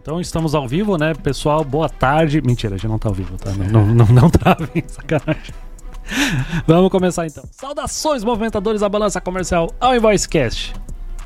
[0.00, 1.64] Então estamos ao vivo, né, pessoal?
[1.64, 2.40] Boa tarde.
[2.40, 3.50] Mentira, a gente não tá ao vivo, tá?
[3.52, 5.54] Não, não, não, não travem, sacanagem.
[6.66, 7.42] Vamos começar então.
[7.50, 10.74] Saudações, movimentadores da balança comercial ao Invoicecast.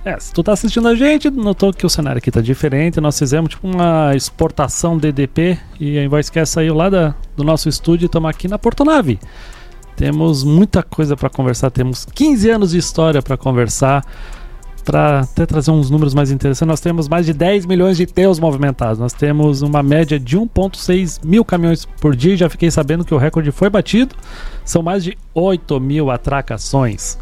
[0.03, 3.01] É, se tu tá assistindo a gente, notou que o cenário aqui tá diferente.
[3.03, 8.07] Nós fizemos tipo uma exportação DDP e a Invoicecast saiu lá da, do nosso estúdio
[8.07, 9.19] e estamos aqui na Portonave.
[9.95, 14.03] Temos muita coisa para conversar, temos 15 anos de história para conversar
[14.81, 18.39] para até trazer uns números mais interessantes, nós temos mais de 10 milhões de teus
[18.39, 18.99] movimentados.
[18.99, 22.37] Nós temos uma média de 1,6 mil caminhões por dia.
[22.37, 24.15] Já fiquei sabendo que o recorde foi batido.
[24.65, 27.19] São mais de 8 mil atracações.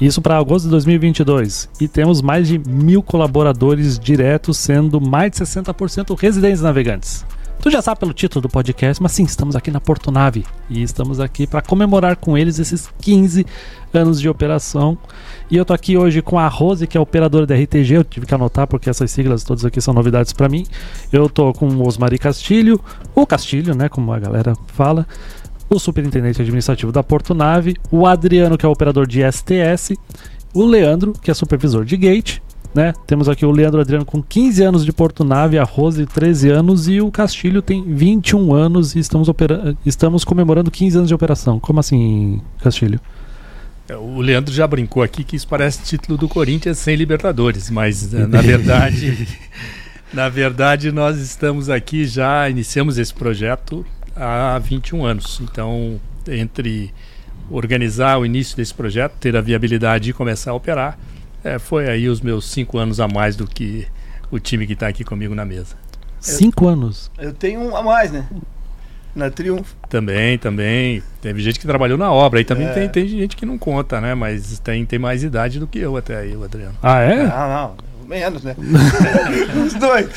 [0.00, 1.68] Isso para agosto de 2022.
[1.80, 7.24] E temos mais de mil colaboradores diretos, sendo mais de 60% residentes navegantes.
[7.62, 10.82] Tu já sabe pelo título do podcast, mas sim, estamos aqui na Porto Nave e
[10.82, 13.46] estamos aqui para comemorar com eles esses 15
[13.94, 14.98] anos de operação.
[15.48, 17.94] E eu tô aqui hoje com a Rose, que é operadora da RTG.
[17.94, 20.66] Eu tive que anotar porque essas siglas todas aqui são novidades para mim.
[21.12, 22.80] Eu tô com o Osmari Castilho,
[23.14, 25.06] o Castilho, né, como a galera fala,
[25.70, 29.96] o superintendente administrativo da Porto Nave, o Adriano, que é operador de STS,
[30.52, 32.40] o Leandro, que é supervisor de gate,
[32.74, 32.92] né?
[33.06, 36.88] Temos aqui o Leandro Adriano com 15 anos de Porto Nave, a Rose 13 anos
[36.88, 41.60] e o Castilho tem 21 anos e estamos, opera estamos comemorando 15 anos de operação.
[41.60, 43.00] Como assim, Castilho?
[43.88, 48.12] É, o Leandro já brincou aqui que isso parece título do Corinthians sem Libertadores, mas
[48.12, 49.28] na verdade,
[50.12, 53.84] na verdade nós estamos aqui já iniciamos esse projeto
[54.16, 55.40] há 21 anos.
[55.42, 56.92] Então, entre
[57.50, 60.98] organizar o início desse projeto, ter a viabilidade de começar a operar,
[61.44, 63.86] é, foi aí os meus cinco anos a mais do que
[64.30, 65.76] o time que está aqui comigo na mesa.
[66.20, 67.10] Cinco anos?
[67.18, 68.26] Eu tenho um a mais, né?
[69.14, 69.74] Na Triunfo.
[69.90, 71.02] Também, também.
[71.20, 72.38] Teve gente que trabalhou na obra.
[72.38, 72.72] Aí também é.
[72.72, 74.14] tem, tem gente que não conta, né?
[74.14, 76.74] Mas tem, tem mais idade do que eu até aí, o Adriano.
[76.82, 77.24] Ah, é?
[77.24, 77.92] Não, não.
[78.06, 78.54] Menos, né?
[79.64, 80.08] Os dois.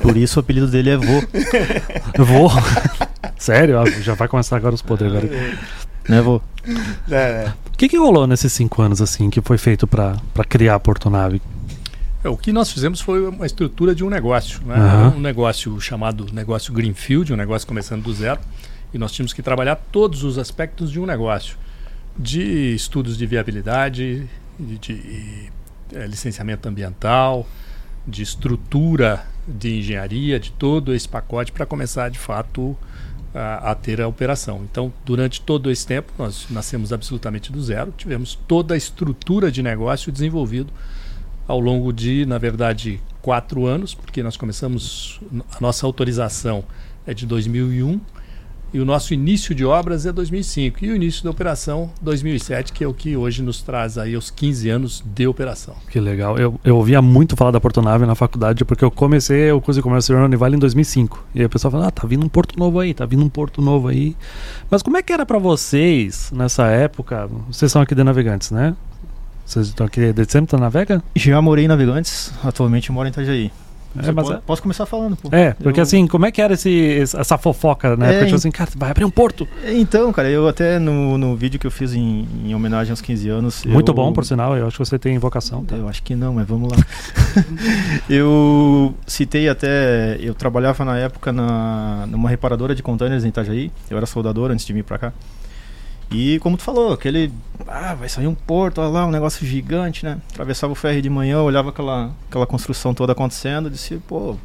[0.00, 1.22] Por isso o apelido dele é Vô.
[2.24, 2.50] Vô?
[3.38, 3.76] Sério?
[4.02, 5.16] Já vai começar agora os poderes.
[5.16, 5.58] Agora.
[6.08, 6.40] Né, Vô?
[7.10, 7.54] É, é.
[7.72, 11.40] O que, que rolou nesses cinco anos, assim, que foi feito para criar a Portonave?
[12.22, 14.76] É, o que nós fizemos foi uma estrutura de um negócio, né?
[14.76, 15.16] Uhum.
[15.16, 18.38] um negócio chamado negócio Greenfield, um negócio começando do zero,
[18.92, 21.56] e nós tínhamos que trabalhar todos os aspectos de um negócio,
[22.16, 24.28] de estudos de viabilidade,
[24.58, 25.50] de, de
[25.94, 27.46] é, licenciamento ambiental,
[28.06, 32.76] de estrutura de engenharia, de todo esse pacote para começar de fato
[33.34, 34.62] a, a, ter a operação.
[34.70, 39.62] Então, durante todo esse tempo, nós nascemos absolutamente do zero, tivemos toda a estrutura de
[39.62, 40.72] negócio desenvolvido
[41.46, 45.20] ao longo de, na verdade, quatro anos, porque nós começamos,
[45.52, 46.64] a nossa autorização
[47.06, 48.00] é de 2001
[48.72, 52.84] e o nosso início de obras é 2005 e o início da operação 2007, que
[52.84, 55.74] é o que hoje nos traz aí os 15 anos de operação.
[55.90, 56.38] Que legal.
[56.38, 59.82] Eu, eu ouvia muito falar da Portonave na faculdade porque eu comecei o curso de
[59.82, 61.26] comércio de Univale em 2005.
[61.34, 63.28] E aí o pessoal fala: "Ah, tá vindo um porto novo aí, tá vindo um
[63.28, 64.16] porto novo aí".
[64.70, 67.28] Mas como é que era para vocês nessa época?
[67.50, 68.74] Vocês são aqui de Navegantes, né?
[69.44, 71.02] Vocês estão aqui desde sempre, tá navega?
[71.16, 73.50] Já morei em Navegantes, atualmente moro em Itajaí.
[73.98, 74.42] É, mas pode, é...
[74.46, 75.28] Posso começar falando, pô.
[75.32, 75.82] É, porque eu...
[75.82, 78.06] assim, como é que era esse, essa fofoca, né?
[78.06, 79.48] É, porque, tipo assim, cara, vai abrir um porto.
[79.66, 83.28] Então, cara, eu até no, no vídeo que eu fiz em, em homenagem aos 15
[83.28, 83.64] anos.
[83.64, 83.94] Muito eu...
[83.94, 85.64] bom, por sinal, eu acho que você tem vocação.
[85.64, 85.76] Tá?
[85.76, 86.78] Eu acho que não, mas vamos lá.
[88.08, 90.16] eu citei até.
[90.20, 93.72] Eu trabalhava na época na, numa reparadora de containers em Itajaí.
[93.90, 95.12] Eu era soldador antes de vir pra cá.
[96.10, 97.32] E como tu falou, aquele.
[97.66, 100.18] Ah, vai sair um porto, olha lá, um negócio gigante, né?
[100.32, 104.36] Atravessava o ferry de manhã, olhava aquela, aquela construção toda acontecendo, disse, pô,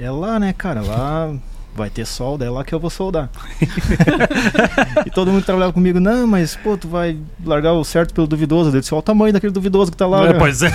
[0.00, 0.80] é lá, né, cara?
[0.80, 1.34] Lá
[1.74, 3.30] vai ter solda, é lá que eu vou soldar.
[5.06, 8.74] e todo mundo trabalhava comigo, não, mas pô, tu vai largar o certo pelo duvidoso.
[8.74, 10.26] Eu disse, olha o tamanho daquele duvidoso que tá lá.
[10.26, 10.70] É, pois é.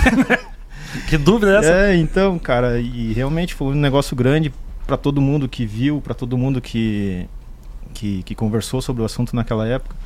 [1.08, 1.72] que dúvida é essa?
[1.72, 4.52] É, então, cara, e realmente foi um negócio grande
[4.86, 7.26] para todo mundo que viu, para todo mundo que,
[7.92, 9.96] que, que conversou sobre o assunto naquela época.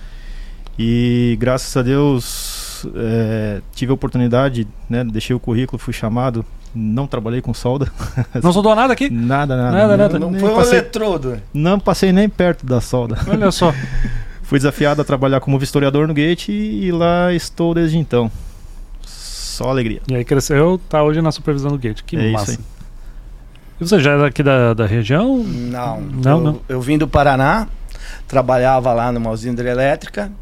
[0.82, 5.04] E graças a Deus é, tive a oportunidade, né?
[5.04, 6.42] Deixei o currículo, fui chamado.
[6.74, 7.92] Não trabalhei com solda.
[8.42, 9.10] Não soldou nada aqui?
[9.10, 9.77] Nada, nada.
[9.77, 10.18] Nada, nada.
[10.18, 11.42] Não, não foi passei, um eletrodo.
[11.53, 13.18] Não passei nem perto da solda.
[13.28, 13.74] Olha só.
[14.42, 18.32] fui desafiado a trabalhar como vistoriador no Gate e, e lá estou desde então.
[19.03, 20.00] Só alegria.
[20.09, 22.03] E aí cresceu, tá hoje na supervisão do Gate.
[22.04, 22.59] Que é massa.
[23.78, 25.44] E você já é daqui da, da região?
[25.44, 26.00] Não.
[26.00, 26.60] Não, eu, não.
[26.71, 27.68] Eu vim do Paraná,
[28.27, 30.32] trabalhava lá numa usina hidrelétrica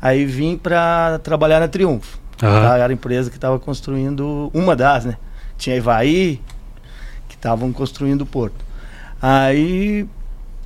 [0.00, 2.18] Aí vim para trabalhar na Triunfo.
[2.42, 2.48] Uhum.
[2.48, 2.78] Tá?
[2.78, 5.16] Era a empresa que estava construindo uma das, né?
[5.58, 6.40] Tinha Ivaí,
[7.28, 8.64] que estavam construindo o porto.
[9.20, 10.08] Aí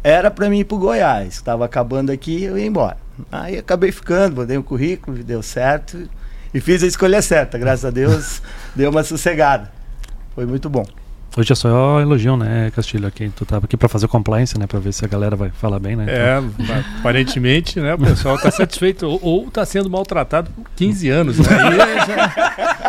[0.03, 1.35] era para mim ir para Goiás.
[1.35, 2.97] Estava acabando aqui, eu ia embora.
[3.31, 6.09] Aí acabei ficando, mandei um currículo, deu certo.
[6.53, 8.41] E fiz a escolha certa, graças a Deus,
[8.77, 9.73] deu uma sossegada.
[10.35, 10.85] Foi muito bom.
[11.37, 13.09] Hoje é só elogio, né, Castilho?
[13.09, 14.69] Aqui, tu tava aqui para fazer compliance, né?
[14.69, 16.05] Para ver se a galera vai falar bem, né?
[16.05, 16.75] Então...
[16.77, 17.95] É, aparentemente, né?
[17.95, 21.39] O pessoal está satisfeito ou está sendo maltratado por 15 anos.
[21.39, 21.47] Né?
[21.51, 22.17] Aí, é, já,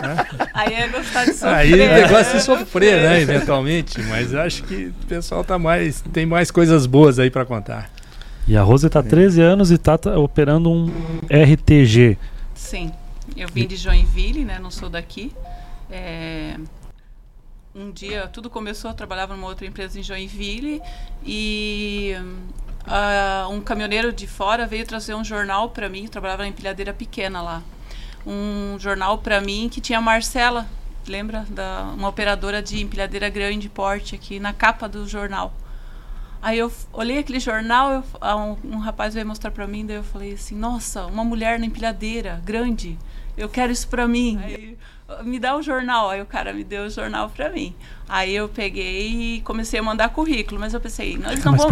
[0.01, 0.25] né?
[0.53, 1.55] aí é gostar de sofrer.
[1.55, 3.21] Aí o negócio é de sofrer, né?
[3.21, 3.99] Eventualmente.
[4.03, 7.89] Mas acho que o pessoal tá mais, tem mais coisas boas aí para contar.
[8.47, 10.91] E a Rose está 13 anos e está tá operando um
[11.31, 12.15] RTG.
[12.53, 12.91] Sim.
[13.35, 14.59] Eu vim de Joinville, né?
[14.61, 15.31] Não sou daqui.
[15.89, 16.55] É,
[17.75, 20.81] um dia tudo começou, eu trabalhava numa outra empresa em Joinville
[21.25, 22.15] e
[22.87, 26.93] uh, um caminhoneiro de fora veio trazer um jornal para mim, eu trabalhava na empilhadeira
[26.93, 27.61] pequena lá.
[28.25, 30.65] Um jornal para mim que tinha Marcela,
[31.05, 31.45] lembra?
[31.49, 35.53] Da, uma operadora de empilhadeira grande porte aqui na capa do jornal.
[36.41, 38.03] Aí eu olhei aquele jornal, eu,
[38.37, 41.65] um, um, rapaz veio mostrar para mim, daí eu falei assim: "Nossa, uma mulher na
[41.65, 42.97] empilhadeira grande,
[43.35, 44.39] eu quero isso para mim".
[44.41, 44.77] Aí,
[45.23, 46.09] me dá o jornal.
[46.09, 47.75] Aí o cara me deu o jornal para mim.
[48.07, 51.69] Aí eu peguei e comecei a mandar currículo, mas eu pensei, não, eles, não vão,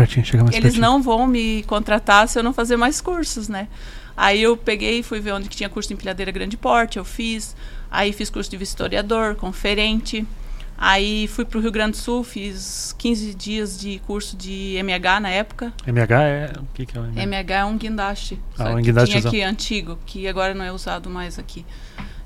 [0.51, 3.67] eles não vão me contratar se eu não fazer mais cursos, né?
[4.15, 7.05] Aí eu peguei e fui ver onde que tinha curso de empilhadeira grande porte, eu
[7.05, 7.55] fiz.
[7.89, 10.25] Aí fiz curso de vistoriador, conferente.
[10.77, 15.19] Aí fui para o Rio Grande do Sul, fiz 15 dias de curso de MH
[15.21, 15.71] na época.
[15.85, 16.53] MH é.
[16.57, 17.21] O que, que é o MH?
[17.21, 18.39] MH é um guindaste.
[18.57, 21.65] Ah, um guindaste tinha aqui antigo, que agora não é usado mais aqui.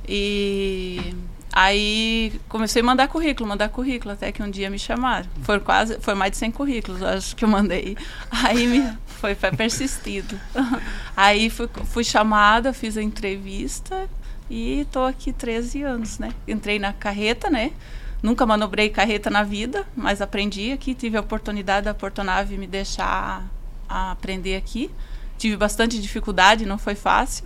[0.08, 1.14] E
[1.52, 5.28] aí comecei a mandar currículo, mandar currículo, até que um dia me chamaram.
[5.42, 7.98] Foi quase, foi mais de 100 currículos, acho que eu mandei.
[8.32, 10.40] Aí me, foi, foi persistido.
[11.16, 14.08] Aí fui, fui chamada, fiz a entrevista
[14.50, 16.32] e estou aqui 13 anos, né?
[16.48, 17.74] Entrei na carreta, né?
[18.24, 23.46] Nunca manobrei carreta na vida, mas aprendi aqui, tive a oportunidade da Portonave me deixar
[23.88, 24.90] aprender aqui.
[25.38, 27.46] Tive bastante dificuldade, não foi fácil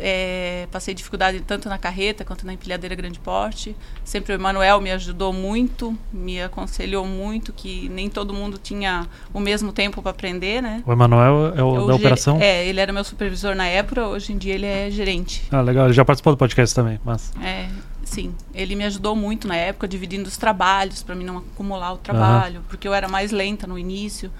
[0.00, 3.76] é, passei dificuldade tanto na carreta quanto na empilhadeira grande porte.
[4.04, 9.40] Sempre o Emanuel me ajudou muito, me aconselhou muito, que nem todo mundo tinha o
[9.40, 10.82] mesmo tempo para aprender, né?
[10.86, 12.38] O Emanuel é o Eu, da operação?
[12.40, 15.44] É, ele era meu supervisor na época, hoje em dia ele é gerente.
[15.50, 17.32] Ah, legal, ele já participou do podcast também, mas...
[17.42, 17.68] É,
[18.04, 21.98] sim, ele me ajudou muito na época, dividindo os trabalhos, para mim não acumular o
[21.98, 22.66] trabalho, uhum.
[22.68, 24.30] porque eu era mais lenta no início,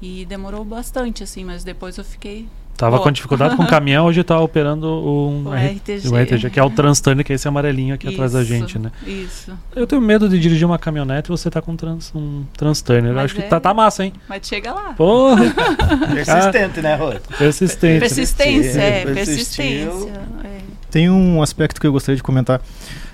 [0.00, 3.02] e demorou bastante, assim, mas depois eu fiquei Tava Boa.
[3.02, 6.08] com dificuldade com o caminhão, hoje tá operando um o RTG.
[6.08, 8.78] o RTG, que é o Transtane, que é esse amarelinho aqui isso, atrás da gente,
[8.78, 8.92] né?
[9.04, 9.52] Isso.
[9.74, 13.08] Eu tenho medo de dirigir uma caminhonete e você tá com trans, um Transtane.
[13.08, 14.12] Eu acho é, que tá, tá massa, hein?
[14.28, 14.94] Mas chega lá.
[14.94, 15.42] Porra!
[16.14, 17.14] Persistente, né, Rô?
[17.36, 17.98] Persistente.
[17.98, 20.12] Persistência, é, persistência.
[20.44, 20.58] É.
[20.88, 22.62] Tem um aspecto que eu gostaria de comentar.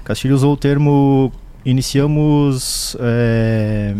[0.04, 1.32] Castilho usou o termo
[1.64, 2.98] iniciamos.
[3.00, 3.94] É,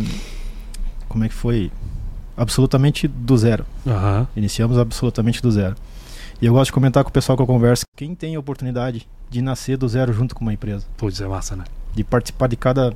[1.09, 1.73] como é que foi?
[2.37, 3.65] Absolutamente do zero.
[3.87, 4.27] Uhum.
[4.37, 5.75] Iniciamos absolutamente do zero.
[6.41, 9.07] E eu gosto de comentar com o pessoal que eu converso, quem tem a oportunidade
[9.31, 10.85] de nascer do zero junto com uma empresa.
[10.97, 11.65] Putz, é massa, né?
[11.95, 12.95] De participar de cada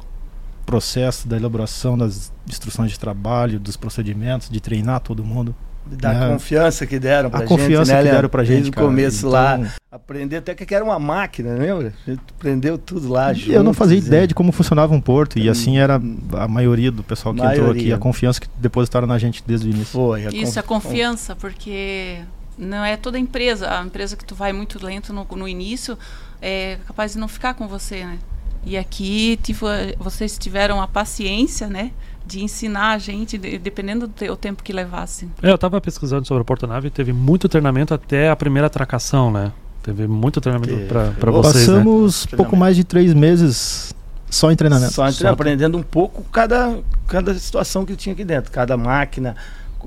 [0.66, 5.54] processo da elaboração das instruções de trabalho, dos procedimentos, de treinar todo mundo.
[5.96, 6.28] Da né?
[6.28, 7.52] confiança que deram pra a gente.
[7.52, 8.54] A confiança né, que deram pra gente.
[8.54, 9.30] Desde o começo então...
[9.30, 9.72] lá.
[9.90, 11.94] Aprender até que era uma máquina, lembra?
[12.06, 13.32] A gente aprendeu tudo lá.
[13.32, 15.38] Juntos, eu não fazia ideia de como funcionava um porto.
[15.38, 16.00] E assim era
[16.32, 17.60] a maioria do pessoal que maioria.
[17.60, 17.92] entrou aqui.
[17.92, 19.86] A confiança que depositaram na gente desde o início.
[19.86, 20.26] Foi.
[20.26, 22.18] A Isso, a confiança, porque
[22.58, 23.80] não é toda empresa.
[23.80, 25.98] A empresa que tu vai muito lento no, no início
[26.42, 28.18] é capaz de não ficar com você, né?
[28.64, 29.66] E aqui tipo,
[29.98, 31.92] vocês tiveram a paciência, né?
[32.28, 35.26] de ensinar a gente, de, dependendo do te, tempo que levasse.
[35.42, 39.50] É, eu estava pesquisando sobre a porta-nave, teve muito treinamento até a primeira atracação, né?
[39.82, 41.76] Teve muito treinamento para vocês, né?
[41.76, 42.36] Passamos né?
[42.36, 43.94] pouco mais de três meses
[44.28, 44.92] só em treinamento.
[44.92, 48.76] Só, em treinamento, só aprendendo um pouco cada, cada situação que tinha aqui dentro, cada
[48.76, 49.34] máquina,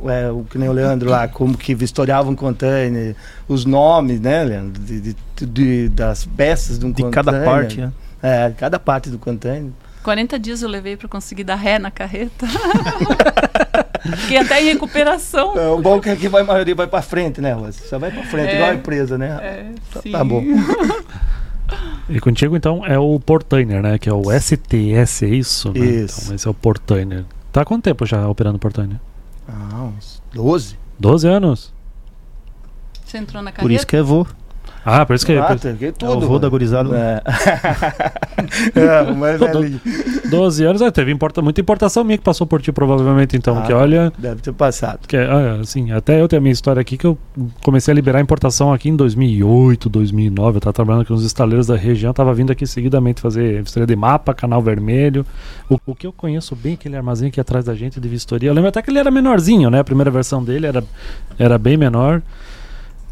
[0.06, 3.16] é, o que nem o Leandro lá, como que vistoriava um container,
[3.48, 7.24] os nomes, né, Leandro, de, de, de das peças de um de container.
[7.24, 7.92] De cada parte, né?
[8.10, 8.11] É,
[8.58, 9.72] cada parte do container.
[10.04, 12.48] 40 dias eu levei para conseguir dar ré na carreta.
[14.18, 15.58] Fiquei até em recuperação.
[15.58, 17.84] É, o bom é que aqui vai, a maioria vai para frente, né, Rosa?
[17.88, 19.40] Só vai para frente, é, igual a empresa, né?
[19.42, 20.12] É, tá, sim.
[20.12, 20.44] tá bom.
[22.10, 23.98] E contigo, então, é o Portainer, né?
[23.98, 25.72] Que é o STS, é isso?
[25.72, 25.80] Né?
[25.80, 26.24] Isso.
[26.24, 27.24] Então, esse é o Portainer.
[27.52, 29.00] Tá há quanto tempo já operando o Portainer?
[29.48, 30.78] Ah, uns 12.
[31.00, 31.74] 12 anos?
[33.06, 33.62] Você entrou na carreta?
[33.62, 34.28] Por isso que é vô.
[34.84, 35.34] Ah, por isso que...
[35.34, 35.60] Ah, por...
[35.94, 36.90] tudo, é o da gurizada.
[36.98, 37.22] É.
[38.80, 39.80] é, o mais velhinho.
[40.30, 43.62] 12 anos, é, teve importa, muita importação minha que passou por ti, provavelmente, então, ah,
[43.62, 44.12] que olha...
[44.18, 45.08] Deve ter passado.
[45.08, 47.18] Que, ah, assim, até eu tenho a minha história aqui, que eu
[47.64, 51.76] comecei a liberar importação aqui em 2008, 2009, eu tava trabalhando com os estaleiros da
[51.76, 55.26] região, tava vindo aqui seguidamente fazer vistoria de mapa, canal vermelho,
[55.70, 58.54] o, o que eu conheço bem, aquele armazém aqui atrás da gente de vistoria, eu
[58.54, 60.84] lembro até que ele era menorzinho, né, a primeira versão dele era,
[61.38, 62.22] era bem menor,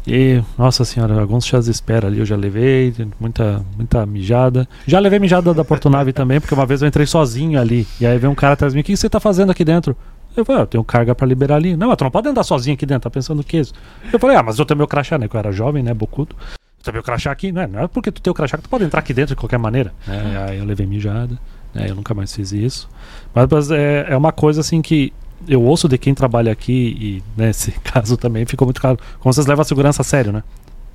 [0.06, 4.68] E, nossa senhora, alguns chás de espera ali eu já levei, muita, muita mijada.
[4.86, 7.86] Já levei mijada da Portonave também, porque uma vez eu entrei sozinho ali.
[8.00, 9.96] E aí veio um cara atrás de mim, o que você tá fazendo aqui dentro?
[10.36, 11.76] Eu falei, ah, eu tenho carga para liberar ali.
[11.76, 13.74] Não, tu não pode andar sozinho aqui dentro, tá pensando o que isso?
[14.12, 15.28] Eu falei, ah, mas eu tenho meu crachá, né?
[15.28, 15.92] Que eu era jovem, né?
[15.92, 16.36] Bocudo.
[16.78, 18.62] Eu tenho meu crachá aqui, não é, não é porque tu tem o crachá que
[18.62, 19.92] tu pode entrar aqui dentro de qualquer maneira.
[20.08, 21.38] É, aí eu levei mijada,
[21.74, 21.90] né?
[21.90, 22.88] Eu nunca mais fiz isso.
[23.34, 25.12] Mas, mas é, é uma coisa assim que
[25.48, 28.98] eu ouço de quem trabalha aqui e nesse caso também ficou muito claro.
[29.18, 30.42] Como vocês levam a segurança a sério, né?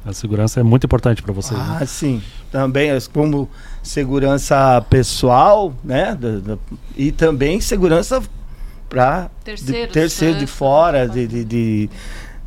[0.05, 1.59] A segurança é muito importante para vocês.
[1.59, 1.85] Ah, né?
[1.85, 2.21] sim.
[2.51, 3.49] Também como
[3.81, 6.15] segurança pessoal, né?
[6.95, 8.21] E também segurança
[8.87, 11.89] para terceiro, terceiro de fora, de, de, de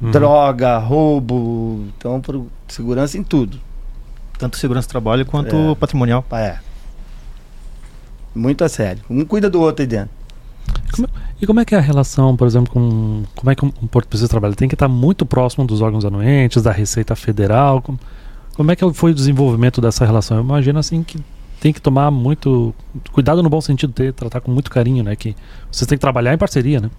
[0.01, 0.11] uhum.
[0.13, 1.85] droga, roubo.
[1.97, 3.61] Então, por segurança em tudo.
[4.39, 5.75] Tanto segurança do trabalho quanto é.
[5.75, 6.25] patrimonial.
[6.31, 6.59] É.
[8.33, 9.03] Muito a sério.
[9.11, 10.11] Um cuida do outro aí dentro.
[10.93, 11.09] Como,
[11.41, 13.23] e como é que é a relação, por exemplo, com.
[13.37, 14.55] Como é que um Porto Preciso trabalha?
[14.55, 17.81] Tem que estar muito próximo dos órgãos anuentes, da Receita Federal.
[17.81, 17.99] Como,
[18.55, 20.37] como é que foi o desenvolvimento dessa relação?
[20.37, 21.19] Eu imagino assim que
[21.61, 22.75] tem que tomar muito
[23.13, 25.15] cuidado no bom sentido, ter, tratar com muito carinho, né?
[25.15, 25.37] Que
[25.71, 26.91] vocês têm que trabalhar em parceria, né?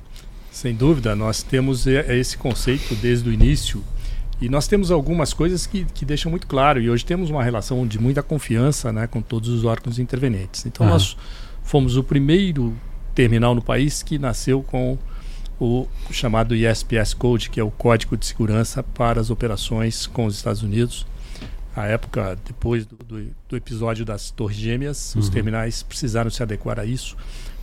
[0.51, 3.84] Sem dúvida, nós temos esse conceito desde o início
[4.41, 7.86] e nós temos algumas coisas que, que deixam muito claro e hoje temos uma relação
[7.86, 10.65] de muita confiança, né, com todos os órgãos intervenientes.
[10.65, 10.93] Então uhum.
[10.93, 11.17] nós
[11.62, 12.74] fomos o primeiro
[13.19, 14.97] terminal no país que nasceu com
[15.59, 20.38] o chamado ISPS Code, que é o Código de Segurança para as operações com os
[20.38, 21.05] Estados Unidos
[21.75, 25.21] a época, depois do, do, do episódio das Torres Gêmeas, uhum.
[25.21, 27.15] os terminais precisaram se adequar a isso.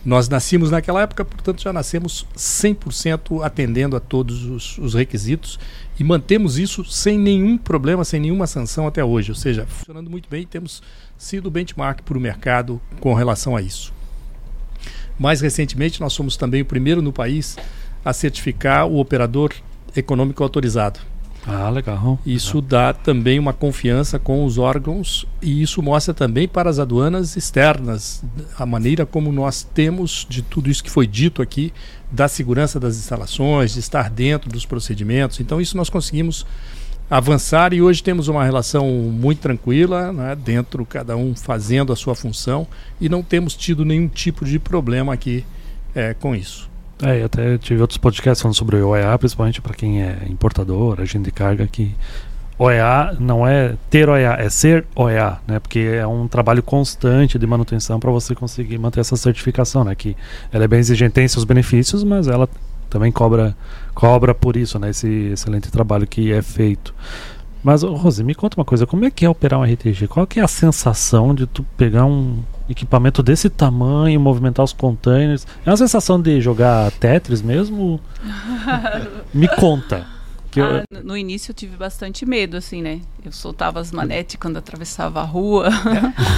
[0.05, 5.59] Nós nascemos naquela época, portanto já nascemos 100% atendendo a todos os, os, requisitos
[5.99, 9.31] e mantemos isso sem nenhum problema, sem nenhuma sanção até hoje.
[9.31, 10.81] Ou seja, funcionando muito bem e temos
[11.17, 13.96] sido benchmark para o mercado com relação a isso.
[15.17, 17.57] Mais recentemente, nós somos também o primeiro no país
[18.03, 19.51] a certificar o operador
[19.95, 20.99] econômico autorizado.
[21.49, 22.19] Ah, legal.
[22.25, 27.37] Isso dá também uma confiança com os órgãos e isso mostra também para as aduanas
[27.37, 28.21] externas
[28.59, 31.71] a maneira como nós temos de tudo isso que foi dito aqui,
[32.11, 35.39] da segurança das instalações, de estar dentro dos procedimentos.
[35.39, 36.45] Então, isso nós conseguimos
[37.09, 42.15] avançar e hoje temos uma relação muito tranquila, né, dentro cada um fazendo a sua
[42.15, 42.67] função
[42.99, 45.45] e não temos tido nenhum tipo de problema aqui
[45.95, 46.69] é, com isso.
[47.01, 50.99] É, eu até tive outros podcasts falando sobre o OEA, principalmente para quem é importador,
[50.99, 51.95] agente de carga, que
[52.57, 55.59] OEA não é ter OEA, é ser OEA, né?
[55.59, 59.93] Porque é um trabalho constante de manutenção para você conseguir manter essa certificação, né?
[59.93, 60.17] Que
[60.51, 62.49] ela é bem exigente, tem seus benefícios, mas ela
[62.87, 63.55] também cobra
[63.93, 64.89] cobra por isso, né?
[64.89, 66.93] Esse excelente trabalho que é feito.
[67.63, 70.07] Mas, Rose, me conta uma coisa, como é que é operar um RTG?
[70.07, 75.45] Qual que é a sensação de tu pegar um equipamento desse tamanho, movimentar os containers?
[75.65, 77.99] É uma sensação de jogar Tetris mesmo?
[79.33, 80.05] me conta.
[80.61, 81.03] Ah, eu...
[81.03, 83.01] No início eu tive bastante medo, assim, né?
[83.23, 85.69] Eu soltava as manetes quando atravessava a rua.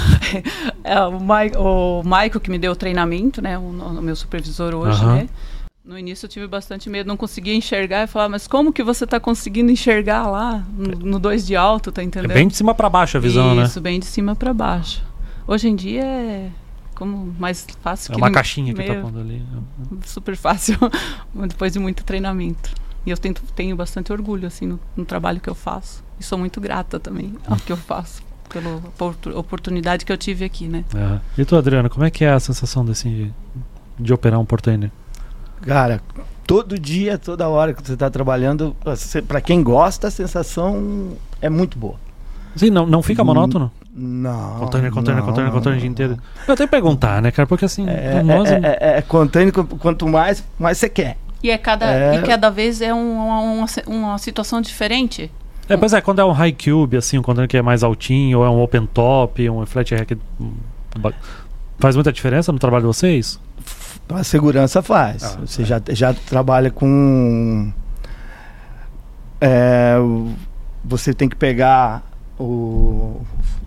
[0.84, 3.58] é, o, Mike, o Michael que me deu o treinamento, né?
[3.58, 5.30] O, o meu supervisor hoje, né?
[5.90, 9.06] No início eu tive bastante medo, não conseguia enxergar e falar, mas como que você
[9.06, 12.30] está conseguindo enxergar lá no 2 de alto, tá entendendo?
[12.30, 13.64] É bem de cima para baixo a visão, Isso, né?
[13.64, 15.04] Isso, bem de cima para baixo.
[15.48, 16.52] Hoje em dia é
[16.94, 19.44] como mais fácil é uma caixinha que tá pondo ali.
[20.06, 20.78] Super fácil,
[21.50, 22.70] depois de muito treinamento.
[23.04, 26.04] E eu tento, tenho bastante orgulho assim no, no trabalho que eu faço.
[26.20, 28.80] E sou muito grata também ao que eu faço pela
[29.36, 30.86] oportunidade que eu tive aqui, né?
[30.94, 31.42] É.
[31.42, 33.34] E tu, Adriano, como é que é a sensação desse
[33.98, 34.92] de operar um portainer?
[35.62, 36.02] Cara,
[36.46, 38.76] todo dia, toda hora que você está trabalhando,
[39.28, 41.96] para quem gosta, a sensação é muito boa.
[42.56, 43.72] Sim, não, não fica monótono?
[43.94, 44.60] Não.
[44.60, 46.18] Container, container, não, container, container o dia inteiro.
[46.48, 47.48] Eu tenho que perguntar, né, cara?
[47.48, 48.50] Porque assim, é, nós...
[48.50, 51.18] é, é, é container, quanto mais, mais você quer.
[51.44, 52.16] E, é cada, é...
[52.16, 55.32] e cada vez é um, uma, uma situação diferente.
[55.68, 58.40] É, pois é, quando é um high cube, assim, um container que é mais altinho,
[58.40, 60.18] ou é um open top, um flat rack.
[61.78, 63.40] Faz muita diferença no trabalho de vocês?
[64.10, 65.24] A segurança faz.
[65.24, 65.66] Ah, Você é.
[65.66, 67.72] já, já trabalha com.
[69.42, 69.96] É,
[70.84, 72.04] você tem que pegar
[72.38, 73.22] o,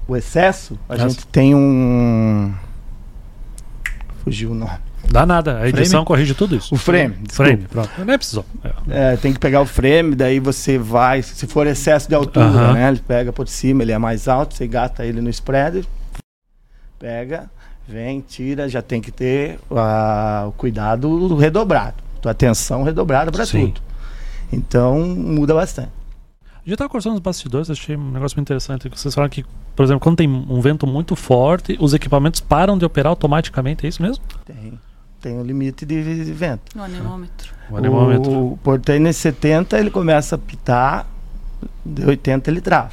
[0.07, 0.79] o excesso.
[0.89, 1.09] A Nossa.
[1.09, 2.53] gente tem um.
[4.25, 4.79] Fugiu o nome.
[5.11, 6.07] Dá nada, a edição frame?
[6.07, 6.75] corrige tudo isso.
[6.75, 7.17] O frame.
[7.29, 7.91] Frame, pronto.
[8.05, 8.45] Nem precisou.
[8.89, 9.13] É.
[9.13, 9.17] é.
[9.17, 12.73] tem que pegar o frame, daí você vai, se for excesso de altura, uh -huh.
[12.75, 12.89] né?
[12.89, 15.85] Ele pega por cima, ele é mais alto, você gata ele no spreader,
[16.99, 17.51] pega,
[17.87, 23.81] vem, tira, já tem que ter uh, o cuidado redobrado, a atenção redobrada para tudo.
[24.53, 25.91] Então muda bastante.
[26.65, 28.89] Gente estava conversando nos bastidores, achei um negócio muito interessante.
[28.89, 32.85] Vocês falaram que, por exemplo, quando tem um vento muito forte, os equipamentos param de
[32.85, 34.23] operar automaticamente, é isso mesmo?
[34.45, 34.79] Tem.
[35.21, 36.77] Tem um limite de, vento.
[36.77, 37.53] O anemômetro.
[37.71, 38.53] O anemômetro.
[38.53, 41.07] O Portainer 70 ele começa a pitar
[41.87, 42.91] de 80 ele trava.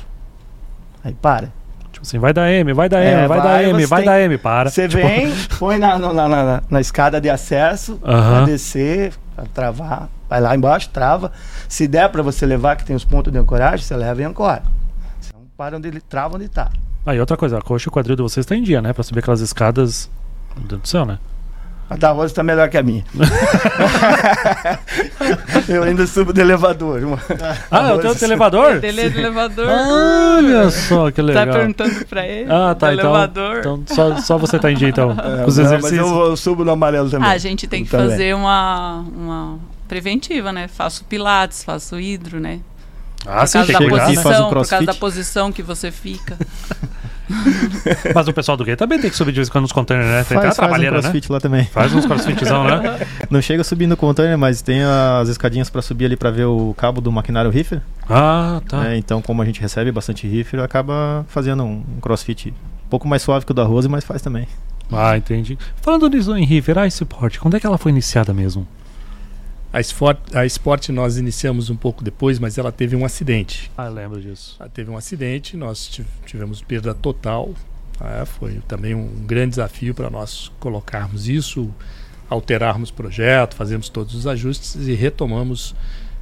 [1.04, 1.52] Aí para.
[2.00, 4.38] Tipo assim, vai dar M, vai dar M, é, vai, dar M, vai dar M,
[4.38, 4.70] para.
[4.70, 5.06] Você tipo...
[5.06, 8.36] vem, põe na, na, na, na, escada de acesso, uh -huh.
[8.36, 11.32] pra descer, pra travar, vai lá embaixo, trava.
[11.68, 14.64] Se der para você levar, que tem os pontos de ancoragem, você leva e ancora.
[15.28, 16.70] Então, para onde ele trava, onde tá.
[17.06, 18.94] Aí ah, outra coisa, a coxa e o quadril de vocês tá em dia, né?
[18.94, 20.10] Pra subir aquelas escadas.
[20.56, 21.20] Meu Deus do céu, né?
[21.90, 23.04] A da Rosa está melhor que a minha.
[25.68, 27.02] eu ainda subo do elevador.
[27.72, 28.84] Ah, eu tenho o elevador?
[28.84, 29.68] Ele é do elevador.
[29.68, 31.48] Olha só que legal.
[31.48, 32.52] Tá perguntando pra ele.
[32.52, 32.94] Ah, tá.
[32.94, 33.58] Então, elevador.
[33.58, 35.10] então só, só você tá em dia, então.
[35.30, 37.28] É, os não, mas eu, eu, subo no amarelo também.
[37.28, 38.10] Ah, a gente tem que também.
[38.10, 40.68] fazer uma, uma preventiva, né?
[40.68, 42.60] Faço pilates, faço hidro, né?
[43.26, 46.38] Ah, sim, tem que posição, um Por causa da posição que você fica.
[48.14, 50.10] Mas o pessoal do gay também tem que subir de vez em quando nos containers,
[50.10, 50.24] né?
[50.24, 51.34] Tem faz, até faz um crossfit né?
[51.34, 51.66] lá também.
[51.66, 53.08] Faz uns crossfitzão, né?
[53.30, 56.74] Não chega subindo no container, mas tem as escadinhas para subir ali para ver o
[56.76, 57.82] cabo do maquinário rifle.
[58.10, 58.90] Ah, tá.
[58.90, 63.22] É, então, como a gente recebe bastante rifle, acaba fazendo um, crossfit um pouco mais
[63.22, 64.48] suave que o da Rose, mas faz também.
[64.92, 65.58] Ah, entendi.
[65.82, 68.68] Falando nisso em rifle, a Sport, quando é que ela foi iniciada mesmo?
[69.72, 73.72] A Sport, a Sport nós iniciamos um pouco depois, mas ela teve um acidente.
[73.78, 74.56] Ah, lembro disso.
[74.60, 77.54] Ela teve um acidente, nós tivemos perda total.
[78.02, 81.70] É, foi também um grande desafio para nós colocarmos isso,
[82.30, 85.76] alterarmos o projeto, fazemos todos os ajustes e retomamos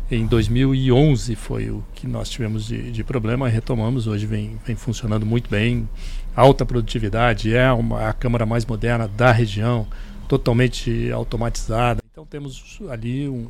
[0.10, 5.26] em 2011 foi o que nós tivemos de, de problema, retomamos, hoje vem, vem funcionando
[5.26, 5.88] muito bem,
[6.34, 9.86] alta produtividade, é uma, a câmara mais moderna da região,
[10.28, 12.02] totalmente automatizada.
[12.12, 13.48] Então temos ali um,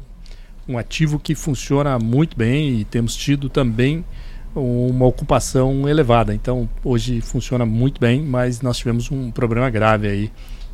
[0.67, 4.03] um ativo que funciona muito bem e temos tido também
[4.55, 6.33] uma ocupação elevada.
[6.33, 10.31] Então hoje funciona muito bem, mas nós tivemos um problema grave aí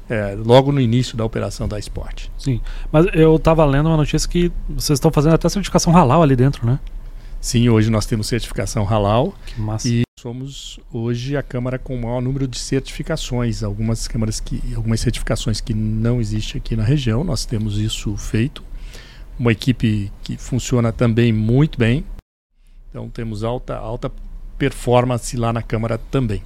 [0.10, 2.28] é, logo no início da operação da Sport.
[2.38, 6.36] Sim, mas eu estava lendo uma notícia que vocês estão fazendo até certificação halal ali
[6.36, 6.80] dentro, né?
[7.44, 9.34] Sim, hoje nós temos certificação halal.
[9.46, 9.90] Que massa.
[9.90, 13.64] E somos hoje a câmara com o maior número de certificações.
[13.64, 18.64] Algumas câmaras que, algumas certificações que não existem aqui na região, nós temos isso feito.
[19.38, 22.06] Uma equipe que funciona também muito bem.
[22.90, 24.10] Então temos alta, alta
[24.58, 26.42] performance lá na câmara também.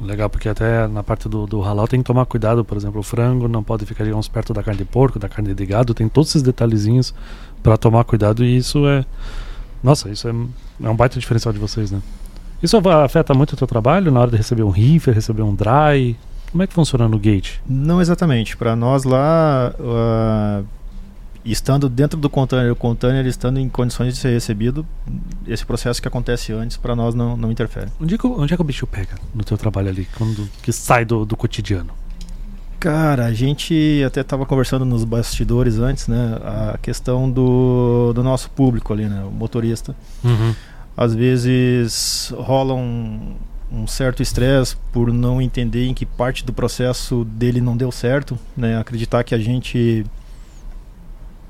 [0.00, 3.02] Legal, porque até na parte do, do halal tem que tomar cuidado, por exemplo, o
[3.02, 6.08] frango não pode ficar digamos, perto da carne de porco, da carne de gado, tem
[6.08, 7.14] todos esses detalhezinhos
[7.62, 9.04] para tomar cuidado e isso é.
[9.82, 10.32] Nossa, isso é,
[10.82, 12.00] é um baita diferencial de vocês, né?
[12.62, 16.16] Isso afeta muito o teu trabalho na hora de receber um reefer, receber um dry?
[16.52, 17.58] Como é que funciona no gate?
[17.66, 18.56] Não exatamente.
[18.56, 20.64] Para nós lá, uh,
[21.44, 24.86] estando dentro do container, o container estando em condições de ser recebido,
[25.46, 27.88] esse processo que acontece antes para nós não, não interfere.
[28.00, 30.72] Onde é, que, onde é que o bicho pega no teu trabalho ali, quando que
[30.72, 31.90] sai do, do cotidiano?
[32.82, 36.38] Cara, a gente até estava conversando nos bastidores antes, né?
[36.42, 39.22] A questão do, do nosso público ali, né?
[39.24, 39.94] O motorista.
[40.24, 40.52] Uhum
[40.96, 43.34] às vezes rola um,
[43.70, 48.38] um certo estresse por não entender em que parte do processo dele não deu certo,
[48.56, 48.78] né?
[48.78, 50.04] Acreditar que a gente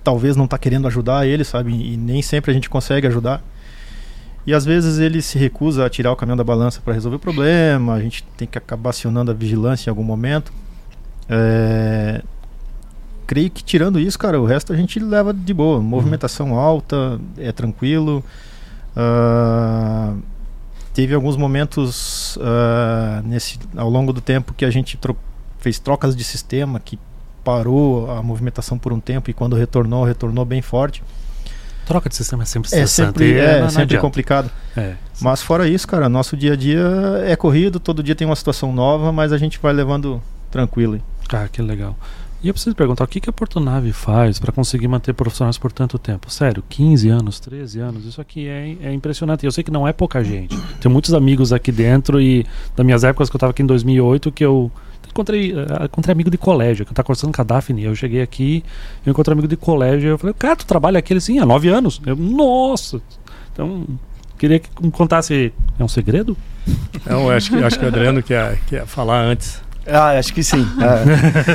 [0.04, 1.72] talvez não está querendo ajudar ele, sabe?
[1.72, 3.42] E nem sempre a gente consegue ajudar.
[4.44, 7.20] E às vezes ele se recusa a tirar o caminhão da balança para resolver o
[7.20, 10.52] problema, a gente tem que acabar acionando a vigilância em algum momento.
[11.28, 12.22] É...
[13.26, 15.80] Creio que tirando isso, cara, o resto a gente leva de boa.
[15.80, 16.58] Movimentação uhum.
[16.58, 18.22] alta, é tranquilo.
[18.94, 20.18] Uh,
[20.92, 25.16] teve alguns momentos uh, nesse, ao longo do tempo que a gente tro
[25.60, 26.98] fez trocas de sistema, que
[27.44, 31.02] parou a movimentação por um tempo e quando retornou, retornou bem forte.
[31.86, 34.50] Troca de sistema é sempre é sempre, é, é sempre complicado.
[34.76, 34.94] É.
[35.20, 36.82] Mas fora isso, cara, nosso dia a dia
[37.24, 41.00] é corrido, todo dia tem uma situação nova, mas a gente vai levando tranquilo.
[41.32, 41.96] Cara, que legal.
[42.42, 45.72] E eu preciso perguntar, o que, que a Portonave faz para conseguir manter profissionais por
[45.72, 46.30] tanto tempo?
[46.30, 49.46] Sério, 15 anos, 13 anos, isso aqui é, é impressionante.
[49.46, 50.54] Eu sei que não é pouca gente.
[50.78, 52.44] Tenho muitos amigos aqui dentro e
[52.76, 54.70] das minhas épocas que eu estava aqui em 2008 que eu
[55.08, 57.84] encontrei, uh, encontrei amigo de colégio, que eu estava conversando com a Daphne.
[57.84, 58.62] Eu cheguei aqui,
[59.06, 60.10] eu encontrei amigo de colégio.
[60.10, 61.14] Eu falei, cara, tu trabalha aqui?
[61.14, 62.02] Ele, há 9 anos.
[62.04, 63.00] Eu, nossa!
[63.54, 63.86] Então,
[64.36, 65.50] queria que me contasse.
[65.78, 66.36] É um segredo?
[67.06, 69.62] Não, acho que, acho que o Adriano quer, quer falar antes.
[69.86, 70.66] Ah, acho que sim.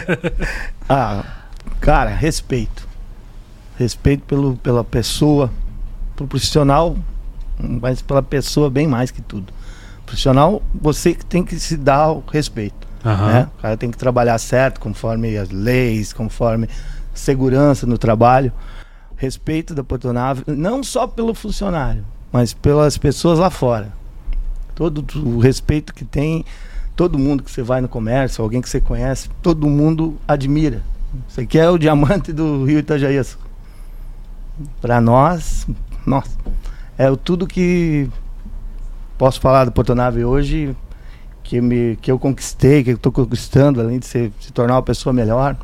[0.90, 1.24] ah,
[1.80, 2.88] cara, respeito.
[3.78, 5.52] Respeito pelo, pela pessoa,
[6.16, 6.98] pro profissional,
[7.60, 9.54] mas pela pessoa bem mais que tudo.
[10.06, 12.88] Profissional, você que tem que se dar o respeito.
[13.06, 13.28] Uhum.
[13.28, 13.48] Né?
[13.58, 16.70] O cara tem que trabalhar certo, conforme as leis, conforme
[17.14, 18.52] segurança no trabalho.
[19.16, 23.92] Respeito da Portonave, não só pelo funcionário, mas pelas pessoas lá fora.
[24.76, 26.46] Todo o respeito que tem
[26.98, 30.82] todo mundo que você vai no comércio, alguém que você conhece, todo mundo admira.
[31.30, 33.22] Isso aqui é o diamante do Rio Itajaí.
[34.82, 35.68] Para nós,
[36.04, 36.36] nossa,
[36.98, 38.10] é tudo que
[39.16, 40.76] posso falar do Portonave hoje,
[41.44, 44.84] que, me, que eu conquistei, que eu estou conquistando, além de se, se tornar uma
[44.84, 45.56] pessoa melhor,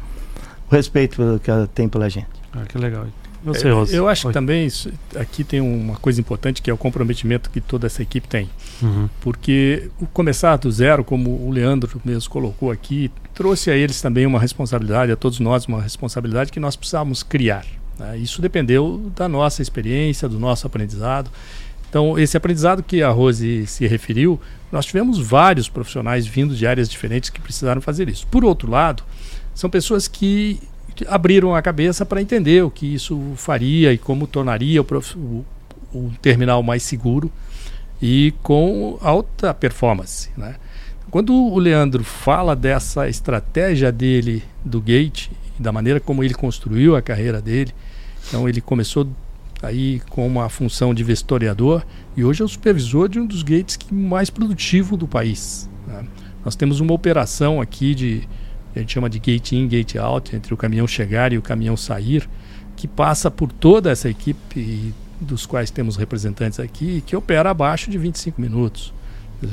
[0.70, 2.30] o respeito que ela tem pela gente.
[2.54, 3.08] Ah, que legal.
[3.44, 4.32] Você, eu, eu acho Oi.
[4.32, 8.02] que também isso, aqui tem uma coisa importante que é o comprometimento que toda essa
[8.02, 8.50] equipe tem.
[8.82, 9.10] Uhum.
[9.20, 14.26] Porque o começar do zero, como o Leandro mesmo colocou aqui, trouxe a eles também
[14.26, 17.66] uma responsabilidade, a todos nós uma responsabilidade que nós precisávamos criar.
[18.00, 18.18] Né?
[18.18, 21.30] Isso dependeu da nossa experiência, do nosso aprendizado.
[21.90, 24.40] Então, esse aprendizado que a Rose se referiu,
[24.72, 28.26] nós tivemos vários profissionais vindo de áreas diferentes que precisaram fazer isso.
[28.28, 29.04] Por outro lado,
[29.54, 30.60] são pessoas que
[31.08, 35.46] abriram a cabeça para entender o que isso faria e como tornaria o,
[35.94, 37.32] o, terminal mais seguro
[38.02, 40.30] e com alta performance.
[40.38, 40.56] Né?
[41.10, 45.30] Quando o Leandro fala dessa estratégia dele do Gate,
[45.60, 47.72] da maneira como ele construiu a carreira dele,
[48.28, 49.08] então ele começou
[49.62, 51.84] aí com uma função de vistoriador
[52.18, 55.70] e hoje é o supervisor de um dos gates mais produtivo do país.
[55.88, 56.06] Né?
[56.44, 58.28] Nós temos uma operação aqui de
[58.76, 61.78] a gente chama de gate in, gate out, entre o caminhão chegar e o caminhão
[61.78, 62.28] sair,
[62.76, 67.98] que passa por toda essa equipe dos quais temos representantes aqui, que opera abaixo de
[67.98, 68.94] 25 minutos.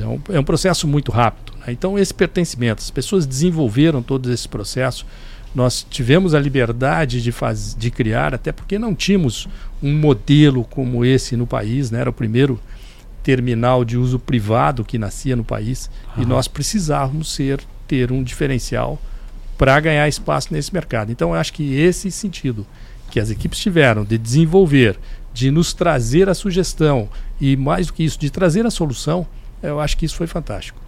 [0.00, 1.52] É um, é um processo muito rápido.
[1.58, 1.72] Né?
[1.72, 5.04] Então, esse pertencimento, as pessoas desenvolveram todo esse processo
[5.54, 9.48] nós tivemos a liberdade de, faz, de criar, até porque não tínhamos
[9.82, 12.00] um modelo como esse no país, né?
[12.00, 12.60] era o primeiro
[13.22, 18.98] terminal de uso privado que nascia no país e nós precisávamos ser, ter um diferencial
[19.60, 21.12] para ganhar espaço nesse mercado.
[21.12, 22.66] Então, eu acho que esse sentido
[23.10, 24.98] que as equipes tiveram de desenvolver,
[25.34, 29.26] de nos trazer a sugestão e, mais do que isso, de trazer a solução,
[29.62, 30.80] eu acho que isso foi fantástico.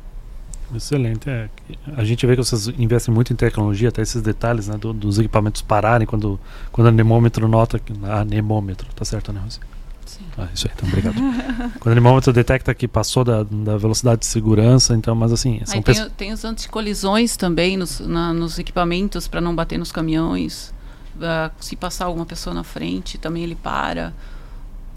[0.74, 1.28] Excelente.
[1.28, 1.50] É.
[1.94, 5.18] A gente vê que vocês investem muito em tecnologia, até esses detalhes né, do, dos
[5.18, 7.78] equipamentos pararem quando, quando anemômetro nota.
[7.78, 9.60] Que, anemômetro, tá certo, né, Rosy?
[10.06, 10.24] Sim.
[10.36, 11.14] Ah, isso aí, então obrigado.
[11.78, 15.60] quando o anemômetro detecta que passou da, da velocidade de segurança, então, mas assim.
[15.64, 20.72] São tem, tem os anticolisões também nos, na, nos equipamentos para não bater nos caminhões.
[21.16, 24.12] Uh, se passar alguma pessoa na frente, também ele para.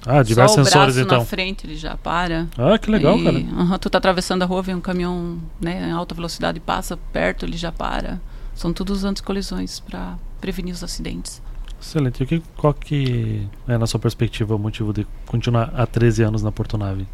[0.08, 1.20] Ah, diversos Só sensores então.
[1.20, 2.48] na frente ele já para.
[2.58, 3.38] Ah, que legal, e, cara.
[3.38, 6.96] Uh -huh, tu tá atravessando a rua, vem um caminhão né, em alta velocidade, passa
[7.12, 8.22] perto, ele já para.
[8.54, 11.42] São todos anticolisões para prevenir os acidentes.
[11.80, 12.24] Excelente.
[12.24, 16.42] E que, qual que é, na sua perspectiva, o motivo de continuar há 13 anos
[16.42, 17.08] na Portonave?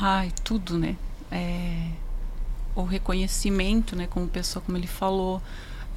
[0.00, 0.96] Ai, tudo, né?
[1.30, 1.90] É,
[2.74, 5.42] o reconhecimento, né, como pessoa, como ele falou,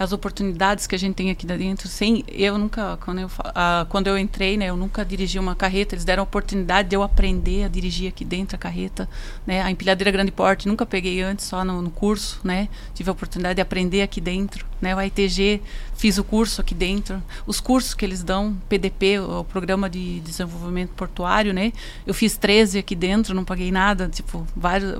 [0.04, 1.88] as oportunidades que a gente tem aqui dentro.
[1.88, 5.96] Sem, eu nunca, quando eu, uh, quando eu entrei, né, eu nunca dirigi uma carreta.
[5.96, 9.10] Eles deram a oportunidade de eu aprender a dirigir aqui dentro a carreta,
[9.48, 10.68] né, a empilhadeira grande porte.
[10.68, 12.68] Nunca peguei antes, só no, no curso, né.
[12.94, 14.96] Tive a oportunidade de aprender aqui dentro, né.
[14.96, 15.62] O ITG
[15.96, 17.22] fiz o curso aqui dentro.
[17.48, 21.72] Os cursos que eles dão, PDP, o Programa de Desenvolvimento Portuário, né.
[22.06, 25.00] Eu fiz 13 aqui dentro, não paguei nada, tipo vários,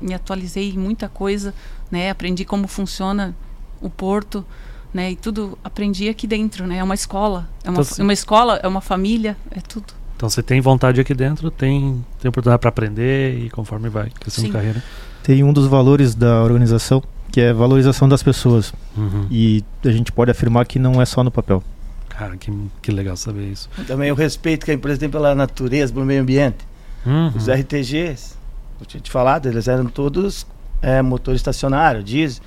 [0.00, 1.54] me atualizei em muita coisa,
[1.90, 2.10] né.
[2.10, 3.34] Aprendi como funciona
[3.82, 4.44] o porto,
[4.92, 5.10] né?
[5.10, 6.78] E tudo aprendi aqui dentro, né?
[6.78, 9.92] É uma escola, é uma, então, uma escola, é uma família, é tudo.
[10.16, 14.46] Então você tem vontade aqui dentro, tem, tem oportunidade para aprender e conforme vai crescendo
[14.46, 14.52] Sim.
[14.52, 14.82] carreira.
[15.22, 18.72] Tem um dos valores da organização que é valorização das pessoas.
[18.96, 19.26] Uhum.
[19.30, 21.62] E a gente pode afirmar que não é só no papel.
[22.08, 23.70] Cara, que, que legal saber isso.
[23.86, 26.58] Também o respeito que a empresa tem pela natureza, pelo meio ambiente.
[27.06, 27.28] Uhum.
[27.34, 28.36] Os RTGs,
[28.78, 30.46] eu tinha te falado, eles eram todos
[30.82, 32.42] é, motor estacionário, diesel.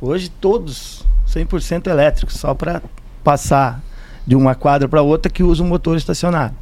[0.00, 2.82] Hoje todos 100% elétricos, só para
[3.22, 3.82] passar
[4.26, 6.54] de uma quadra para outra que usa um motor estacionário.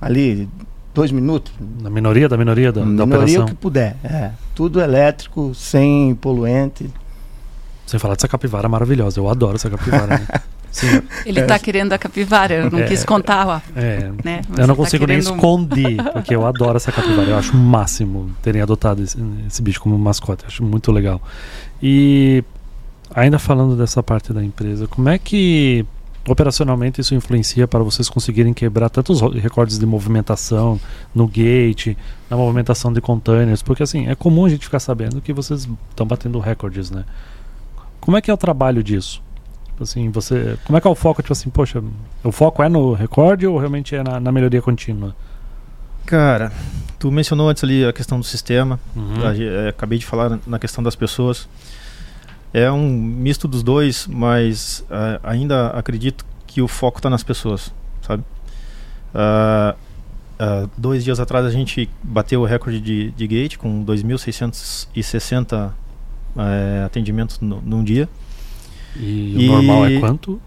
[0.00, 0.48] Ali,
[0.94, 1.52] dois minutos.
[1.80, 3.96] Na minoria da minoria da, da minoria que puder.
[4.02, 6.90] É, tudo elétrico, sem poluente.
[7.86, 9.20] Sem falar dessa capivara maravilhosa.
[9.20, 10.18] Eu adoro essa capivara.
[10.18, 10.26] Né?
[10.70, 11.02] Sim.
[11.26, 11.58] Ele está é.
[11.58, 13.60] querendo a capivara, eu não é, quis contar, ó.
[13.74, 14.40] É, né?
[14.56, 17.28] Eu não tá consigo nem esconder, porque eu adoro essa capivara.
[17.28, 20.44] Eu acho o máximo terem adotado esse, esse bicho como mascote.
[20.44, 21.20] Eu acho muito legal.
[21.82, 22.44] E
[23.14, 25.84] ainda falando dessa parte da empresa, como é que
[26.28, 30.78] operacionalmente isso influencia para vocês conseguirem quebrar tantos recordes de movimentação
[31.14, 31.96] no gate,
[32.28, 33.62] na movimentação de containers?
[33.62, 37.04] Porque assim, é comum a gente ficar sabendo que vocês estão batendo recordes, né?
[38.00, 39.22] Como é que é o trabalho disso?
[39.80, 41.22] Assim, você, como é que é o foco?
[41.22, 41.82] Tipo assim, poxa,
[42.22, 45.16] o foco é no recorde ou realmente é na, na melhoria contínua?
[46.04, 46.52] Cara,
[46.98, 49.22] tu mencionou antes ali a questão do sistema, uhum.
[49.22, 51.48] Eh, acabei de falar na questão das pessoas.
[52.52, 57.72] É um misto dos dois, mas uh, ainda acredito que o foco está nas pessoas,
[58.02, 58.24] sabe?
[59.14, 59.76] Uh,
[60.40, 65.72] uh, dois dias atrás a gente bateu o recorde de, de gate com 2.660 uh,
[66.84, 68.08] atendimentos no, num dia.
[68.96, 70.40] E, e, o normal é quanto?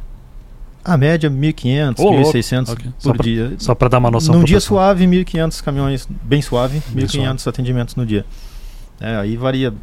[0.83, 2.37] A média 1.500, Ô, louco.
[2.37, 2.91] 1.600 Ok.
[3.01, 3.53] por pra- dia.
[3.57, 4.87] Só pra dar uma noção Num dia pessoal.
[4.87, 8.25] suave, 1.500 caminhões, bem suave, Bem 1.500 atendimentos no dia.
[8.99, 9.73] É, aí varia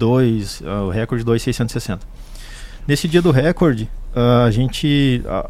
[0.00, 2.00] 2, o recorde 2,660.
[2.88, 5.48] Nesse dia do recorde, ah, a gente ah,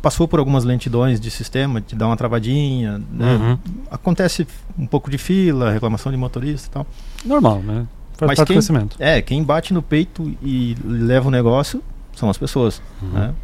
[0.00, 3.34] passou por algumas lentidões de sistema, de dar uma travadinha, né?
[3.36, 3.58] Uhum.
[3.90, 4.46] Acontece
[4.78, 6.86] um pouco de fila, reclamação de motorista e tal.
[7.24, 7.86] Normal, né?
[8.16, 8.96] Faz Mas parte do quem- crescimento.
[9.00, 11.82] É, quem bate no peito e leva o negócio
[12.14, 12.80] são as pessoas.
[13.02, 13.08] Uhum.
[13.10, 13.34] né?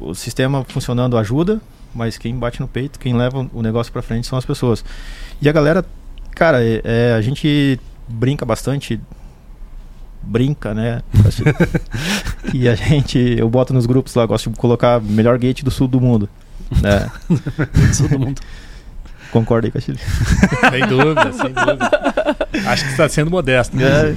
[0.00, 1.60] O sistema funcionando ajuda,
[1.94, 4.84] mas quem bate no peito, quem leva o negócio pra frente são as pessoas.
[5.40, 5.84] E a galera,
[6.34, 8.98] cara, é- é, a gente brinca bastante.
[10.26, 11.02] Brinca, né?
[12.52, 15.86] e a gente, eu boto nos grupos lá, gosto de colocar melhor gate do sul
[15.88, 16.28] do mundo.
[16.80, 17.10] Né?
[17.98, 18.40] Todo mundo.
[19.30, 19.98] Concorda aí, Castilho?
[20.70, 21.90] Sem dúvida, sem dúvida.
[22.66, 23.76] Acho que está sendo modesto.
[23.76, 23.84] né?
[23.84, 24.16] É.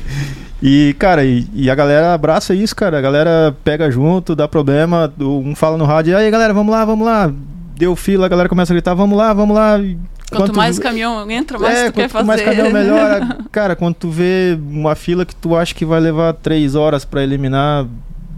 [0.62, 3.00] E, cara, e, e a galera abraça isso, cara.
[3.00, 5.12] A galera pega junto, dá problema.
[5.20, 7.32] Um fala no rádio, aí galera, vamos lá, vamos lá.
[7.76, 9.80] Deu fila, a galera começa a gritar, vamos lá, vamos lá.
[9.80, 9.98] E
[10.30, 12.26] Quanto, mais caminhão entra, mais é, tu quer quanto fazer.
[12.26, 13.38] mais caminhão, melhor.
[13.52, 17.24] Cara, quando tu vê uma fila que tu acha que vai levar três horas pra
[17.24, 17.86] eliminar,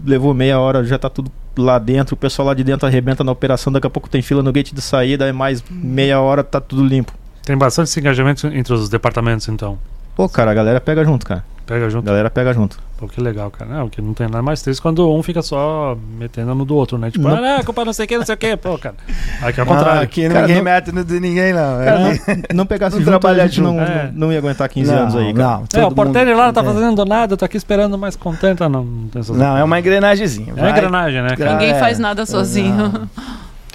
[0.06, 2.14] levou meia hora, já tá tudo lá dentro.
[2.14, 3.72] O pessoal lá de dentro arrebenta na operação.
[3.72, 6.84] Daqui a pouco tem fila no gate de saída, aí mais meia hora tá tudo
[6.84, 7.12] limpo.
[7.44, 9.76] Tem bastante engajamento entre os departamentos, então.
[10.14, 11.44] Pô, cara, a galera pega junto, cara.
[11.66, 12.04] Pega A junto.
[12.04, 12.78] galera pega junto.
[13.00, 13.70] Pô, que legal, cara.
[13.72, 16.98] Não, que não tem nada mais triste quando um fica só metendo no do outro,
[16.98, 17.10] né?
[17.10, 17.42] Tipo, Não.
[17.42, 18.54] ah, culpa não sei o que, não sei o que.
[18.58, 18.94] Pô, cara.
[19.42, 20.02] Aqui é o Ah, contrário.
[20.02, 21.78] aqui Cara, ninguém não- mete no de ninguém, não.
[21.78, 21.98] Cara, É.
[22.36, 23.80] não, não pegasse Não junto, a trabalhar gente não.
[23.80, 24.10] É.
[24.12, 25.62] não, não ia aguentar 15 não, anos aí, cara.
[25.74, 26.64] Não, É, o porteiro lá não tá é.
[26.64, 28.62] fazendo nada, eu tô aqui esperando mais contente.
[28.62, 30.52] Ah, não, não tem essas Não, é uma engrenagemzinha.
[30.54, 31.52] É uma engrenagem, né, cara?
[31.52, 33.08] Ninguém É, faz nada sozinho.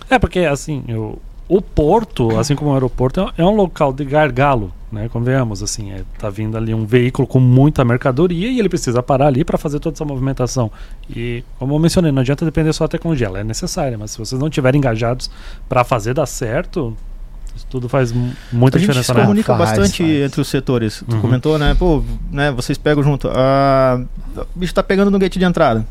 [0.08, 1.18] É, porque assim, o,
[1.50, 5.08] o porto, assim como o aeroporto, é- é um local de gargalo, né?
[5.10, 9.28] Convenhamos, assim, é, tá vindo ali um veículo com muita mercadoria e ele precisa parar
[9.28, 10.72] ali para fazer toda essa movimentação.
[11.16, 14.18] E, como eu mencionei, não adianta depender só da tecnologia, ela é necessária, mas se
[14.18, 15.30] vocês não estiverem engajados
[15.70, 16.98] para fazer dar certo,
[17.56, 19.22] isso tudo faz mu- muita a gente diferença, se né?
[19.24, 20.10] comunica Faz, bastante faz.
[20.24, 21.04] entre os setores.
[21.08, 21.22] Tu Uhum.
[21.22, 21.76] comentou, né?
[21.78, 23.30] Pô, né, vocês pegam junto.
[23.32, 24.02] Ah,
[24.36, 25.86] o bicho tá pegando no gate de entrada.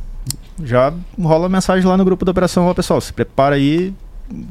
[0.63, 3.93] Já rola mensagem lá no grupo da operação, ó, pessoal, se prepara aí,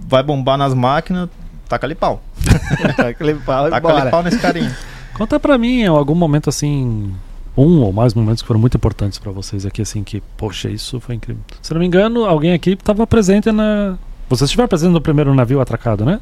[0.07, 1.29] vai bombar nas máquinas,
[1.69, 2.21] taca ali pau.
[2.95, 4.09] Tá aquele pau bora.
[4.09, 4.75] pau nesse carinha.
[5.13, 7.13] Conta pra mim em algum momento assim,
[7.55, 10.99] um ou mais momentos que foram muito importantes pra vocês aqui, assim, que, poxa, isso
[10.99, 11.41] foi incrível.
[11.61, 13.95] Se não me engano, alguém aqui estava presente na.
[14.29, 16.19] Vocês estiveram presente no primeiro navio atracado, né?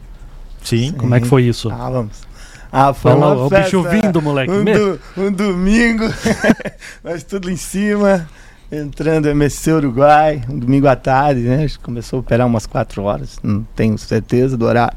[0.64, 0.92] Sim.
[0.94, 1.70] Como é que foi isso?
[1.72, 2.30] Ah, vamos.
[2.72, 4.52] Ah, foi Olha uma o festa, bicho vindo, moleque.
[4.52, 6.06] Um, do- um domingo,
[7.04, 8.28] nós tudo em cima,
[8.72, 11.56] entrando MSC Uruguai, um domingo à tarde, né?
[11.56, 14.96] A gente começou a operar umas 4 horas, não tenho certeza do horário.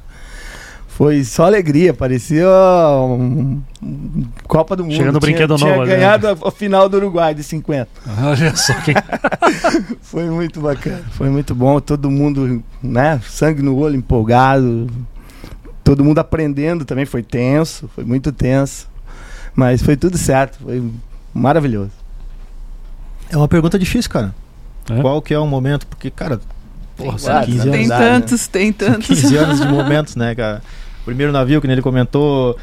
[0.97, 4.95] Foi só alegria, parecia um, um Copa do Mundo.
[4.95, 5.97] Chegando Tinha- brinquedo tinha novo ali, né?
[5.97, 7.89] ganhado a, a final do Uruguai de 50.
[8.23, 8.95] Olha só quem.
[10.03, 14.89] Foi muito bacana, foi muito bom, todo mundo, né, sangue no olho, empolgado,
[15.83, 18.89] todo mundo aprendendo também, foi tenso, foi muito tenso,
[19.57, 20.89] mas foi tudo certo, foi
[21.35, 21.91] maravilhoso.
[23.29, 24.33] É uma pergunta difícil, cara.
[24.89, 25.01] É?
[25.01, 25.87] Qual que é o momento?
[25.89, 26.41] Porque, cara,
[26.97, 27.73] porra, são vários, 15 né?
[27.73, 27.89] Tem anos.
[27.89, 29.07] Verdade, tantos, tem tantos.
[29.09, 30.63] 15 anos de momentos, né, cara?
[31.05, 32.57] Primeiro navio, que ele comentou,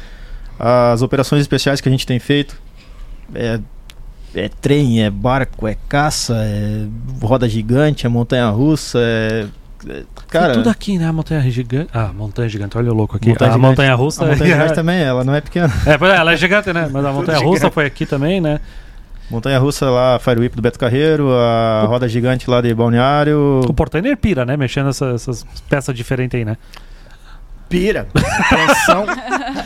[0.58, 2.56] as operações especiais que a gente tem feito.
[3.34, 3.60] É,
[4.34, 6.86] é trem, é barco, é caça, é
[7.22, 9.46] roda gigante, é montanha russa, é.
[9.88, 11.06] é- Cara, tudo aqui, né?
[11.06, 11.90] A montanha gigante.
[11.92, 13.28] Ah, montanha gigante, olha o louco aqui.
[13.28, 13.68] Montanha a gigante.
[13.70, 14.24] montanha russa.
[14.24, 15.72] a montanha gigante também, ela não é pequena.
[15.86, 16.88] É, pois é, ela é gigante, né?
[16.90, 18.60] Mas a montanha russa foi aqui também, né?
[19.30, 23.60] Montanha russa lá, Fire Whip do Beto Carreiro, a roda gigante lá de Balneário.
[23.66, 24.56] O portainer pira, né?
[24.56, 26.56] Mexendo essa- essas peças diferentes aí, né?
[27.72, 28.06] Pira,
[28.50, 29.06] tensão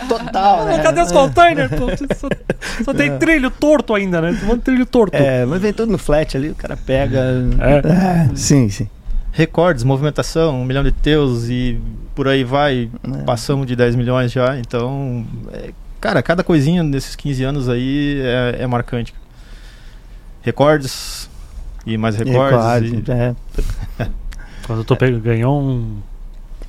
[0.09, 0.79] total, né?
[0.83, 1.71] Cadê os containers?
[1.71, 1.87] pô?
[2.15, 2.29] Só,
[2.85, 4.37] só tem trilho torto ainda, né?
[4.39, 5.17] Tem um trilho torto.
[5.17, 7.19] É, mas vem tudo no flat ali, o cara pega.
[7.61, 8.31] É.
[8.33, 8.89] É, sim, sim.
[9.33, 11.81] Recordes, movimentação, um milhão de teus e
[12.15, 12.89] por aí vai.
[13.03, 13.23] É.
[13.25, 15.27] Passamos de 10 milhões já, então.
[15.53, 19.13] é, cara, cada coisinha nesses 15 anos aí é, é marcante.
[20.43, 21.29] Recordes
[21.85, 22.93] e mais recordes.
[22.93, 23.35] Recordes, e- é.
[24.67, 25.99] Quando tu pega, ganhou um.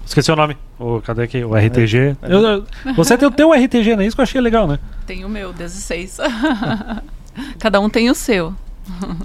[0.08, 0.58] Esqueci o nome.
[0.80, 1.43] O, cadê aqui?
[1.43, 2.15] O RTG.
[2.24, 2.65] Eu- eu-
[2.96, 4.06] você tem o teu RTG, né?
[4.06, 4.80] Isso que eu achei legal, né?
[5.06, 6.17] Tem o meu, 16.
[7.60, 8.54] Cada um tem o seu.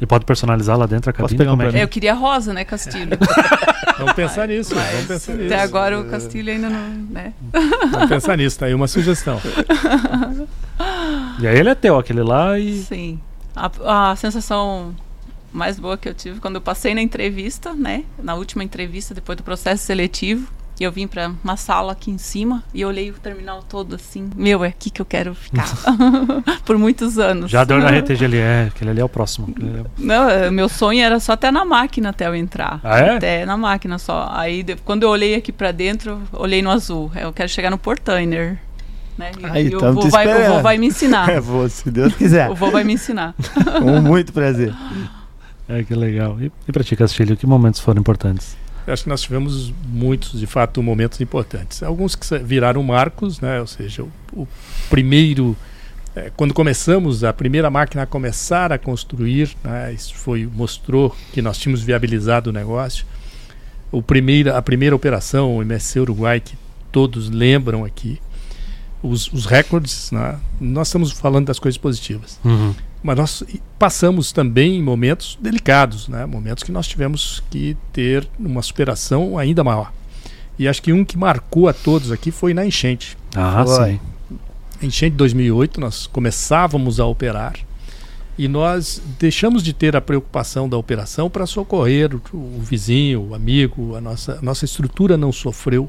[0.01, 1.38] E pode personalizar lá dentro a Posso cabine.
[1.38, 3.16] pegar um é É, eu queria rosa, né, Castilho?
[3.97, 5.47] Vamos pensar nisso, vamos pensar nisso.
[5.55, 7.33] Até agora o Castilho ainda não, né?
[7.92, 9.40] Vamos pensar nisso, tá aí uma sugestão.
[11.40, 12.79] E aí ele é teu, aquele lá e.
[12.83, 13.21] Sim.
[13.55, 14.95] A, a sensação
[15.53, 18.05] mais boa que eu tive quando eu passei na entrevista, né?
[18.21, 20.49] Na última entrevista, depois do processo seletivo,
[20.80, 24.30] E eu vim para uma sala aqui em cima e olhei o terminal todo assim.
[24.35, 25.68] Meu, é aqui que eu quero ficar.
[26.64, 27.50] Por muitos anos.
[27.50, 29.54] Já deu na RTGLE, é, aquele ali é o próximo.
[29.98, 32.80] Não, é, meu sonho era só até na máquina até eu entrar.
[32.82, 33.16] Ah, é?
[33.16, 34.28] Até na máquina só.
[34.32, 37.12] Aí quando eu olhei aqui para dentro, olhei no azul.
[37.14, 38.58] Eu quero chegar no Portainer.
[39.16, 39.30] Né?
[39.38, 41.28] E, Aí, e o, vô vai, o vô vai me ensinar.
[41.32, 42.50] É, vou, se Deus quiser.
[42.50, 43.35] o vô vai me ensinar.
[43.80, 44.74] Com muito prazer.
[45.68, 46.37] É, que legal.
[46.40, 48.56] E, e para ti, Castilho, que momentos foram importantes?
[48.87, 51.83] Acho que nós tivemos muitos, de fato, momentos importantes.
[51.83, 53.61] Alguns que viraram marcos, né?
[53.61, 54.49] ou seja, o, o
[54.90, 55.57] primeiro.
[56.14, 59.92] É, quando começamos, a primeira máquina a começar a construir, né?
[59.92, 63.07] isso foi, mostrou que nós tínhamos viabilizado o negócio.
[63.90, 66.55] O primeira, a primeira operação, o MSC Uruguai, que
[66.90, 68.21] todos lembram aqui,
[69.03, 70.38] os, os recordes, né?
[70.61, 72.38] nós estamos falando das coisas positivas.
[72.45, 72.75] Uhum.
[73.03, 73.45] Mas nós
[73.79, 76.25] passamos também momentos delicados, né?
[76.25, 79.93] momentos que nós tivemos que ter uma superação ainda maior.
[80.59, 83.17] E acho que um que marcou a todos aqui foi na enchente.
[83.35, 83.93] Ah, foi.
[83.93, 84.01] sim.
[84.83, 87.55] Enchente de 2008, nós começávamos a operar
[88.38, 93.35] e nós deixamos de ter a preocupação da operação para socorrer o, o, vizinho, o
[93.35, 95.88] amigo, a nossa, a nossa estrutura não sofreu,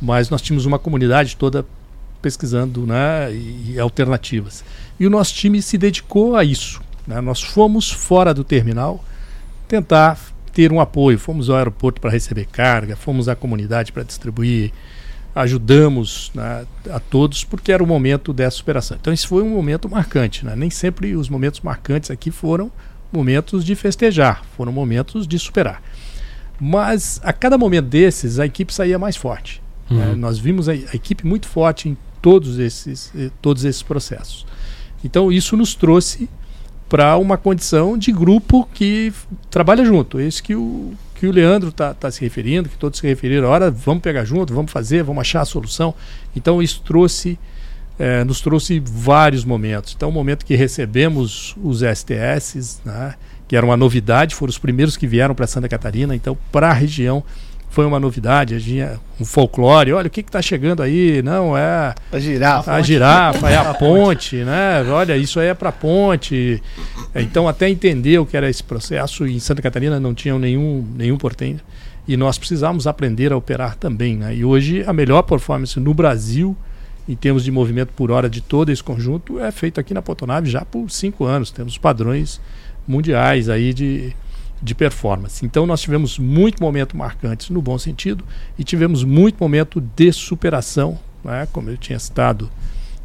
[0.00, 1.64] mas nós tínhamos uma comunidade toda
[2.20, 4.64] pesquisando né, e, e alternativas.
[4.98, 6.80] E o nosso time se dedicou a isso.
[7.06, 7.20] Né?
[7.20, 9.04] Nós fomos fora do terminal
[9.66, 10.18] tentar
[10.52, 11.18] ter um apoio.
[11.18, 14.72] Fomos ao aeroporto para receber carga, fomos à comunidade para distribuir,
[15.34, 18.96] ajudamos né, a todos, porque era o momento dessa superação.
[19.00, 20.44] Então, isso foi um momento marcante.
[20.44, 20.54] Né?
[20.56, 22.70] Nem sempre os momentos marcantes aqui foram
[23.12, 25.82] momentos de festejar, foram momentos de superar.
[26.60, 29.62] Mas a cada momento desses, a equipe saía mais forte.
[29.88, 30.08] Né?
[30.08, 30.16] Uhum.
[30.16, 34.46] Nós vimos a, a, equipe muito forte em todos esses, eh, todos esses processos.
[35.04, 36.28] Então isso nos trouxe
[36.88, 39.12] para uma condição de grupo que
[39.50, 40.18] trabalha junto.
[40.20, 43.48] Esse que o, que o Leandro está tá se referindo, que todos se referiram.
[43.48, 45.94] Ora, vamos pegar junto, vamos fazer, vamos achar a solução.
[46.34, 47.38] Então isso trouxe,
[47.98, 49.94] é, nos trouxe vários momentos.
[49.96, 53.14] Então o momento que recebemos os STS, né,
[53.46, 56.16] que era uma novidade, foram os primeiros que vieram para Santa Catarina.
[56.16, 57.22] Então para a região
[57.70, 62.18] foi uma novidade, tinha um folclore, olha o que está chegando aí, não é a
[62.18, 64.82] girafa, a girafa é a ponte, né?
[64.90, 66.62] Olha, isso aí é para ponte.
[67.14, 71.16] Então até entender o que era esse processo em Santa Catarina não tinham nenhum nenhum
[71.16, 71.60] portenho
[72.06, 74.34] e nós precisávamos aprender a operar também, né?
[74.34, 76.56] E hoje a melhor performance no Brasil
[77.08, 80.50] em termos de movimento por hora de todo esse conjunto é feito aqui na Potonave
[80.50, 81.50] já por cinco anos.
[81.50, 82.40] Temos padrões
[82.86, 84.14] mundiais aí de
[84.62, 85.44] de performance.
[85.44, 88.24] Então nós tivemos muito momento marcantes no bom sentido
[88.58, 91.46] e tivemos muito momento de superação, né?
[91.52, 92.50] como eu tinha citado,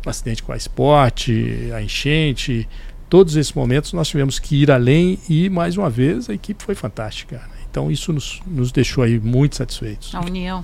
[0.05, 1.29] o acidente com a Sport,
[1.73, 2.67] a enchente,
[3.09, 6.75] todos esses momentos nós tivemos que ir além e mais uma vez a equipe foi
[6.75, 7.41] fantástica.
[7.69, 10.13] Então isso nos, nos deixou aí muito satisfeitos.
[10.13, 10.63] A união.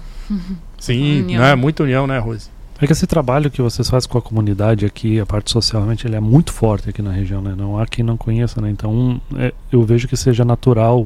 [0.78, 1.42] Sim, união.
[1.42, 1.56] Né?
[1.56, 2.50] muita união, né, Rose?
[2.82, 6.16] É que esse trabalho que vocês fazem com a comunidade aqui, a parte socialmente, ele
[6.16, 7.54] é muito forte aqui na região, né?
[7.58, 8.70] Não há quem não conheça, né?
[8.70, 11.06] Então, é, eu vejo que seja natural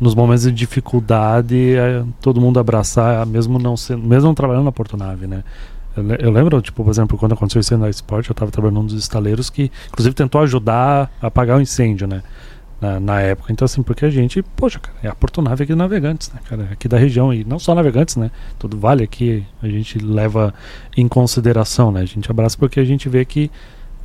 [0.00, 5.28] nos momentos de dificuldade é, todo mundo abraçar, mesmo não sendo, mesmo trabalhando na Portonave,
[5.28, 5.44] né?
[6.18, 8.96] Eu, lembro, tipo, por exemplo, quando aconteceu isso na Sport, eu estava trabalhando num dos
[8.96, 12.22] estaleiros que, inclusive, tentou ajudar a apagar o incêndio, né?
[12.80, 13.52] Na, na, época.
[13.52, 16.68] Então, assim, porque a gente, poxa, cara, é a portonave aqui do Navegantes, né, cara?
[16.72, 17.32] Aqui da região.
[17.32, 18.30] E não só Navegantes, né?
[18.58, 20.52] Todo vale aqui a gente leva
[20.96, 22.00] em consideração, né?
[22.00, 23.50] A gente abraça porque a gente vê que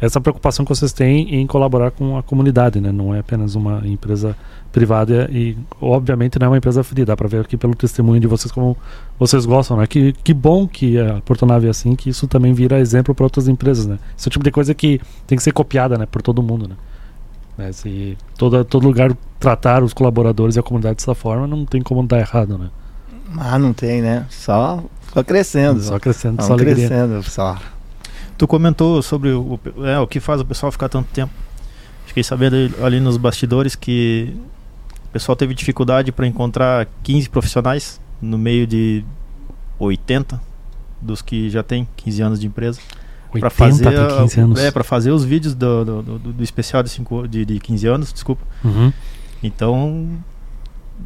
[0.01, 2.91] essa preocupação que vocês têm em colaborar com a comunidade, né?
[2.91, 4.36] Não é apenas uma empresa
[4.71, 7.05] privada e, obviamente, não é uma empresa free.
[7.05, 8.75] Dá para ver aqui pelo testemunho de vocês como
[9.19, 9.86] vocês gostam, né?
[9.86, 13.47] Que, que bom que a Portonave é assim, que isso também vira exemplo para outras
[13.47, 13.99] empresas, né?
[14.17, 16.07] Esse é o tipo de coisa que tem que ser copiada, né?
[16.07, 16.75] Por todo mundo, né?
[17.58, 17.72] Né?
[17.72, 22.06] Se todo, todo lugar tratar os colaboradores e a comunidade dessa forma, não tem como
[22.06, 22.70] dar errado, né?
[23.38, 24.26] Ah, não tem, né?
[24.30, 24.84] Só,
[25.14, 25.82] só crescendo.
[25.82, 26.76] Só crescendo, só alegria.
[26.76, 27.58] crescendo, só.
[28.38, 31.34] Tu comentou sobre o, é, o que faz o pessoal ficar tanto tempo.
[32.06, 34.36] Fiquei sabendo ali nos bastidores que
[35.06, 39.06] o pessoal teve dificuldade para encontrar 15 profissionais no meio de
[39.80, 40.42] 80
[41.02, 42.80] dos que já tem 15 anos de empresa
[43.39, 44.60] para fazer tem 15 anos.
[44.60, 47.88] É, para fazer os vídeos do, do, do, do especial de, cinco, de, de 15
[47.88, 48.41] anos, desculpa.
[48.63, 48.91] Uhum.
[49.41, 50.08] Então,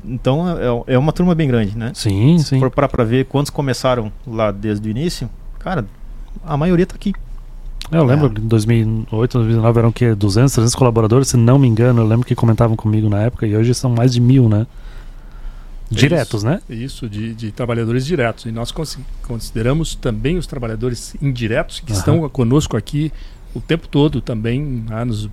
[0.03, 1.91] então é, é uma turma bem grande, né?
[1.93, 2.59] Sim, Se sim.
[2.59, 5.85] for para ver quantos começaram lá desde o início, cara,
[6.43, 7.13] a maioria tá aqui.
[7.91, 12.01] Eu lembro que em 2008, 2009 eram que 200, 300 colaboradores, se não me engano.
[12.01, 14.65] Eu lembro que comentavam comigo na época e hoje são mais de mil, né?
[15.89, 16.61] Diretos, isso, né?
[16.69, 18.45] Isso, de, de, trabalhadores diretos.
[18.45, 18.73] E nós
[19.21, 21.97] consideramos também os trabalhadores indiretos que uhum.
[21.97, 23.11] estão conosco aqui
[23.53, 25.29] o tempo todo também, né, nos,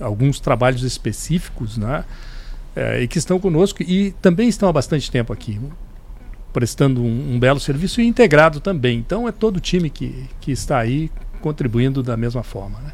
[0.00, 2.04] alguns trabalhos específicos, né?
[2.74, 5.58] É, e que estão conosco e também estão há bastante tempo aqui.
[6.52, 8.98] prestando um, um, belo serviço e integrado também.
[8.98, 11.10] Então é todo o time que, que está aí
[11.40, 12.78] contribuindo da mesma forma.
[12.80, 12.92] Né?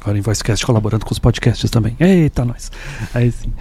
[0.00, 1.96] Agora em Voicecast colaborando com os podcasts também.
[1.98, 2.70] Eita, nós.
[3.12, 3.52] Aí sim.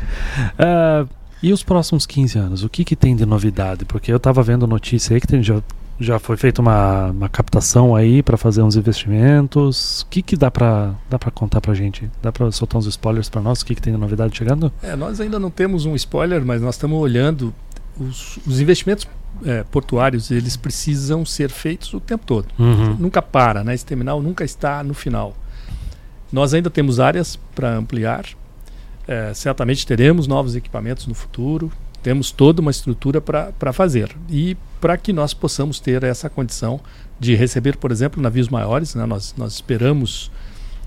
[0.60, 1.10] Uh,
[1.46, 2.64] e os próximos 15 anos?
[2.64, 3.86] O que, que tem de novidade?
[3.86, 5.62] Porque eu estava vendo notícia aí que tem, já,
[6.00, 10.02] já foi feita uma, uma captação aí para fazer uns investimentos.
[10.02, 12.10] O que, que dá para dá contar para gente?
[12.20, 13.62] Dá para soltar uns spoilers para nós?
[13.62, 14.74] O que, que tem de novidade chegando?
[14.82, 17.54] É, nós ainda não temos um spoiler, mas nós estamos olhando
[18.00, 19.08] os, os investimentos
[19.46, 22.48] é, portuários eles precisam ser feitos o tempo todo.
[22.58, 22.96] Uhum.
[22.96, 23.76] Nunca para, né?
[23.76, 25.36] Esse terminal nunca está no final.
[26.32, 28.26] Nós ainda temos áreas para ampliar.
[29.08, 31.72] É, certamente teremos novos equipamentos no futuro.
[32.02, 34.16] Temos toda uma estrutura para fazer.
[34.30, 36.80] E para que nós possamos ter essa condição
[37.20, 39.06] de receber, por exemplo, navios maiores, né?
[39.06, 40.32] nós, nós esperamos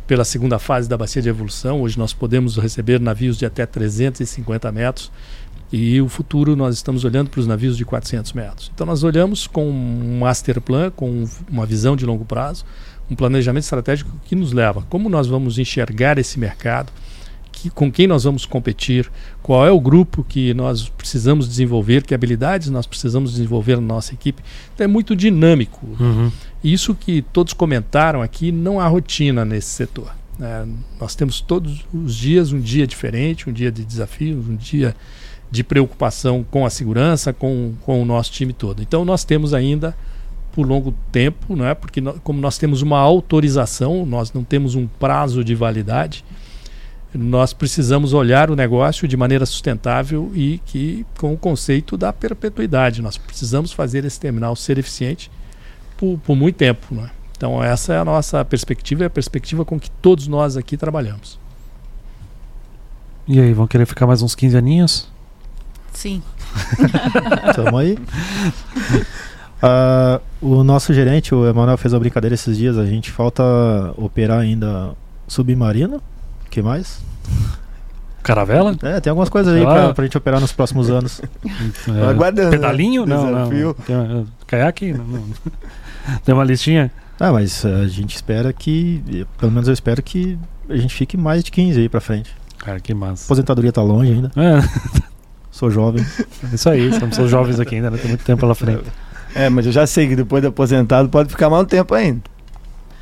[0.07, 1.83] pela segunda fase da bacia de evolução.
[1.83, 5.11] Hoje nós podemos receber navios de até 350 metros
[5.71, 8.71] e o futuro nós estamos olhando para os navios de 400 metros.
[8.75, 12.65] Então nós olhamos com um master plan, com uma visão de longo prazo,
[13.11, 16.91] um planejamento estratégico que nos leva como nós vamos enxergar esse mercado,
[17.63, 19.11] que, com quem nós vamos competir,
[19.43, 24.15] qual é o grupo que nós precisamos desenvolver, que habilidades nós precisamos desenvolver na nossa
[24.15, 24.43] equipe.
[24.75, 25.87] Então é muito dinâmico.
[25.99, 26.31] Uhum.
[26.63, 30.15] Isso que todos comentaram aqui, não há rotina nesse setor.
[30.41, 30.65] É,
[31.01, 34.95] nós temos todos os dias um dia diferente, um dia de desafios, um dia
[35.51, 38.83] de preocupação com a segurança, com, com o nosso time todo.
[38.83, 39.97] Então nós temos ainda
[40.53, 41.75] por longo tempo, não é?
[41.75, 46.25] Porque nós, como nós temos uma autorização, nós não temos um prazo de validade,
[47.19, 53.03] nós precisamos olhar o negócio de maneira sustentável e que com o conceito da perpetuidade.
[53.03, 55.31] Nós precisamos fazer esse terminal ser eficiente
[55.97, 57.11] por, por muito tempo, não é?
[57.37, 61.39] Então essa é a nossa perspectiva, é a perspectiva com que todos nós aqui trabalhamos.
[63.27, 65.09] E aí, vão querer ficar mais uns 15 aninhos?
[65.93, 66.23] Sim.
[67.55, 67.99] Tamo aí.
[69.63, 72.79] Uh, o nosso gerente, o Emanuel, fez uma brincadeira esses dias.
[72.79, 73.43] A gente falta
[73.99, 74.97] operar ainda
[75.27, 76.03] submarino.
[76.51, 77.03] que mais?
[78.23, 78.77] Caravela?
[78.83, 81.21] É, tem algumas coisas aí pra, pra gente operar nos próximos anos.
[81.89, 82.51] É, Aguardando.
[82.51, 83.07] Pedalinho?
[83.07, 83.17] Né?
[83.17, 83.75] Não, não.
[83.75, 84.93] Tem, caiaque?
[84.93, 85.25] Não, não.
[86.25, 86.91] Tem uma listinha?
[87.19, 91.43] Ah, mas a gente espera que, pelo menos eu espero que a gente fique mais
[91.43, 92.31] de 15 aí pra frente.
[92.59, 93.25] Cara, que massa.
[93.25, 94.31] A aposentadoria tá longe ainda.
[94.37, 95.03] É.
[95.51, 96.05] Sou jovem.
[96.53, 97.99] Isso aí, somos jovens aqui ainda, né?
[97.99, 98.85] tem muito tempo pela frente.
[99.35, 102.21] É, mas eu já sei que depois de aposentado pode ficar mais um tempo ainda.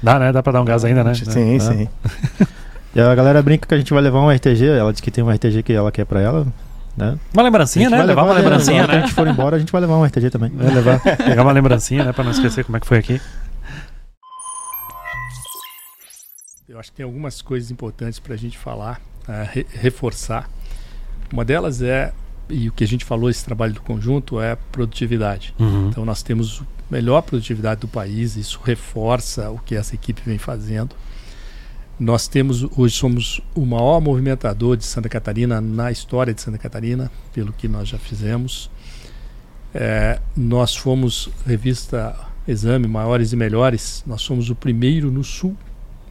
[0.02, 0.32] Dá, né?
[0.32, 1.14] Dá pra dar um gás ainda, né?
[1.14, 1.88] Sim, sim.
[2.97, 5.22] E a galera brinca que a gente vai levar um RTG, ela disse que tem
[5.22, 6.47] um RTG que ela quer pra ela.
[6.97, 7.18] Né?
[7.34, 7.99] Uma lembrancinha, né?
[7.99, 8.86] Levar, levar, uma lembrancinha, né?
[8.86, 10.51] Quando a gente for embora, a gente vai levar um RTG também.
[10.51, 12.12] Vai levar, pegar uma lembrancinha, né?
[12.12, 13.20] Pra não esquecer como é que foi aqui.
[16.68, 20.49] Eu acho que tem algumas coisas importantes pra gente falar, uh, re reforçar.
[21.30, 22.12] Uma delas é
[22.49, 25.55] e o que a gente falou, esse trabalho do conjunto, é produtividade.
[25.59, 25.88] Uhum.
[25.88, 30.38] Então nós temos a melhor produtividade do país, isso reforça o que essa equipe vem
[30.38, 30.94] fazendo.
[31.99, 37.11] Nós temos, hoje somos o maior movimentador de Santa Catarina na história de Santa Catarina,
[37.32, 38.70] pelo que nós já fizemos.
[39.74, 42.14] É, nós fomos, revista
[42.47, 45.57] Exame, Maiores e Melhores, nós somos o primeiro no Sul,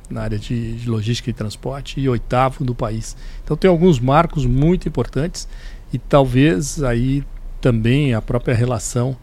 [0.10, 3.16] na área de, de logística e transporte, e oitavo no país.
[3.44, 5.48] Então tem alguns marcos muito importantes
[5.94, 7.24] e talvez aí
[7.62, 9.16] também a própria relação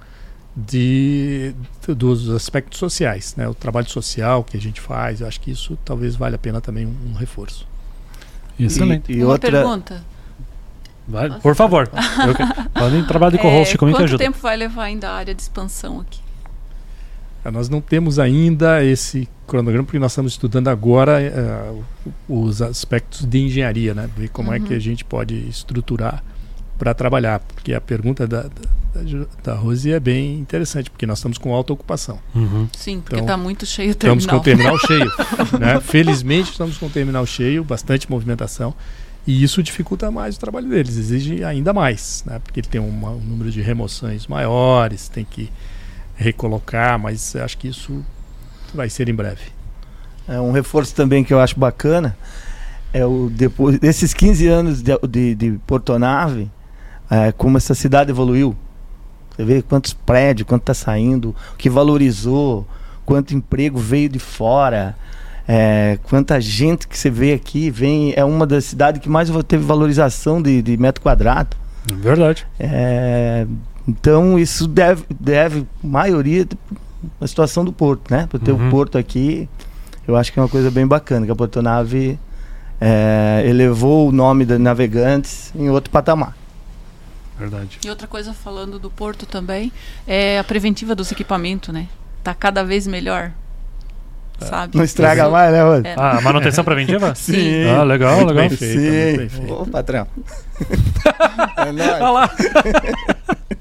[0.55, 1.55] de,
[1.89, 3.49] dos aspectos sociais, né?
[3.49, 6.61] o trabalho social que a gente faz, eu acho que isso talvez valha a pena
[6.61, 7.67] também um, um reforço.
[8.59, 9.11] Excelente.
[9.11, 9.51] E, e Uma outra...
[9.51, 10.05] pergunta.
[11.09, 11.91] Vai, por favor.
[12.73, 14.23] podem trabalhar de co-host é, comigo que ajuda.
[14.23, 16.21] Quanto tempo vai levar ainda a área de expansão aqui?
[17.45, 21.85] É, nós não temos ainda esse cronograma porque nós estamos estudando agora uh,
[22.29, 24.09] os aspectos de engenharia, né?
[24.17, 24.55] Ver como uhum.
[24.55, 24.81] é que a uhum.
[24.81, 26.23] gente pode estruturar
[26.79, 28.82] para trabalhar, porque a pergunta da, da,
[29.43, 32.19] da Rose é bem interessante, porque nós estamos com alta ocupação.
[32.35, 32.69] Uhum.
[32.77, 34.19] Sim, porque está então, muito cheio o terminal.
[34.19, 35.13] Estamos com o terminal cheio.
[35.59, 35.81] né?
[35.81, 38.75] Felizmente estamos com o terminal cheio, bastante movimentação.
[39.27, 42.41] E isso dificulta mais o trabalho deles, exige ainda mais, né?
[42.41, 45.49] porque ele tem uma, um número de remoções maiores, tem que
[46.17, 48.05] recolocar, mas acho que isso
[48.75, 49.53] vai ser em breve.
[50.27, 52.17] É um reforço também que eu acho bacana
[52.93, 56.51] é o depois desses 15 anos de, de, de Portonave,
[57.11, 58.55] é, como essa cidade evoluiu.
[59.35, 62.67] Você vê quantos prédios, quanto está saindo, o que valorizou,
[63.05, 64.97] quanto emprego veio de fora,
[65.49, 68.13] é, quanta gente que você vê aqui vem.
[68.17, 71.57] É uma das cidades que mais teve valorização de, de metro quadrado.
[71.87, 72.47] Verdade.
[72.59, 73.47] É,
[73.89, 76.47] então isso deve, deve maioria
[77.21, 78.27] a situação do porto, né?
[78.31, 78.69] Para ter uhum.
[78.69, 79.49] o porto aqui,
[80.07, 82.19] eu acho que é uma coisa bem bacana, que a Portonave
[82.81, 86.37] é, elevou o nome da Navegantes em outro patamar.
[87.39, 87.79] Verdade.
[87.85, 89.73] E outra coisa, falando do porto também,
[90.07, 91.89] é a preventiva dos equipamentos, né?
[92.23, 93.33] Tá cada vez melhor.
[94.41, 94.45] É.
[94.45, 94.77] Sabe?
[94.77, 95.87] Não estraga mais, né, Rod?
[95.87, 95.95] É.
[95.97, 97.15] Ah, manutenção preventiva?
[97.17, 97.65] Sim.
[97.69, 98.49] Ah, legal, Muito legal.
[98.49, 99.37] bem feito, muito bem Sim.
[99.37, 99.55] feito.
[99.55, 100.07] Ô, patrão.
[101.57, 101.91] é nóis.
[101.91, 102.31] Olha lá.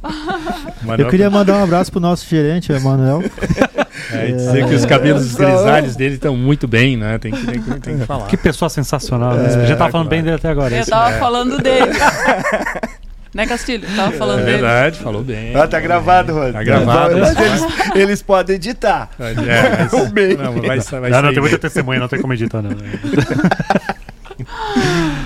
[0.81, 3.21] Manuel, Eu queria mandar um abraço pro nosso gerente, Emanuel.
[4.11, 7.19] é, e dizer que os cabelos grisalhos dele estão muito bem, né?
[7.19, 8.25] Tem que, tem que, tem que falar.
[8.27, 9.35] Que pessoa sensacional.
[9.35, 9.47] né?
[9.47, 10.09] A gente tava falando claro.
[10.09, 10.73] bem dele até agora.
[10.75, 10.89] Eu Isso.
[10.89, 11.91] tava falando dele.
[13.33, 13.87] Né, Castilho?
[13.95, 14.57] Tava falando É dele.
[14.57, 15.55] verdade, falou bem.
[15.55, 16.51] Ah, tá gravado, Rod.
[16.53, 17.17] Tá gravado.
[17.17, 17.63] Mas eles,
[17.95, 19.09] eles podem editar.
[19.19, 19.33] É,
[19.91, 20.35] mas, Bem.
[20.37, 22.71] não, vai, vai Não, não, sair tem muita testemunha, não tem como editar, não.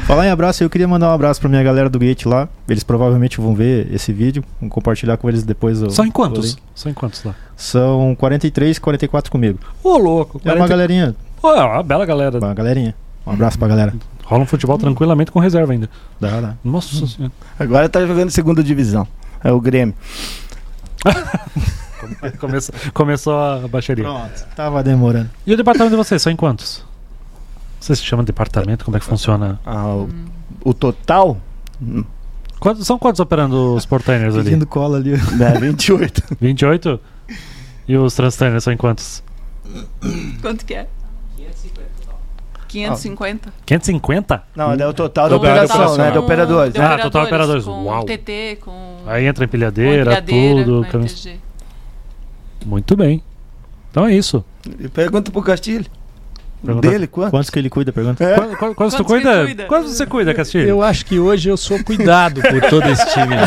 [0.05, 2.49] Falar em abraço, eu queria mandar um abraço pra minha galera do Gate lá.
[2.67, 5.81] Eles provavelmente vão ver esse vídeo, vou compartilhar com eles depois.
[5.81, 6.57] o- São em o quantos?
[6.75, 7.33] São em quantos lá?
[7.55, 9.59] São 43, 44 comigo.
[9.83, 10.41] Ô, louco.
[10.43, 12.37] É uma galerinha, Pô, é uma bela galera.
[12.39, 12.93] uma galerinha.
[13.25, 13.93] Um abraço pra galera.
[14.25, 15.89] Rola um futebol tranquilamente com reserva ainda.
[16.19, 16.55] Dá, dá.
[16.63, 17.31] Nossa senhora.
[17.57, 19.07] Agora tá jogando segunda divisão.
[19.43, 19.95] É o Grêmio.
[22.39, 24.03] Começou, começou a baixaria.
[24.03, 25.29] Pronto, tava demorando.
[25.45, 26.83] E o departamento de vocês, são em quantos?
[27.79, 28.85] Vocês se chamam de departamento?
[28.85, 29.59] Como é que funciona?
[29.65, 30.09] Ah, o,
[30.63, 31.37] o total
[31.81, 32.03] hum,
[32.59, 34.45] Quantos, são quantos operando os portainers ali?
[34.45, 35.13] Pedindo cola ali.
[35.13, 36.37] é 28.
[36.39, 36.99] 28?
[37.87, 39.23] E os transtainers são em quantos?
[40.41, 40.87] Quanto que é?
[42.83, 43.53] 550.
[43.65, 44.43] 550?
[44.55, 45.97] Não, é o total da operação, operação.
[45.97, 46.11] né?
[46.11, 46.73] Da operadores.
[46.73, 47.63] de Ah, total operadores.
[47.63, 48.03] Com Uau.
[48.05, 48.97] TT, com.
[49.07, 50.85] Aí entra empilhadeira, empilhadeira, tudo.
[50.85, 51.05] com cam-.
[52.65, 53.23] Muito bem.
[53.91, 54.43] Então é isso.
[54.79, 55.85] E Pergunta pro Castilho.
[56.65, 57.29] Pergunta- Dele, quanto?
[57.31, 58.23] Quantos que ele cuida, pergunta?
[58.23, 58.33] É.
[58.35, 59.43] Quantos, quantos, quantos tu Quantos cuida?
[59.45, 59.63] cuida?
[59.65, 60.67] Quantos você cuida, Castilho?
[60.67, 63.45] Eu acho que hoje eu sou cuidado por todo esse time, né?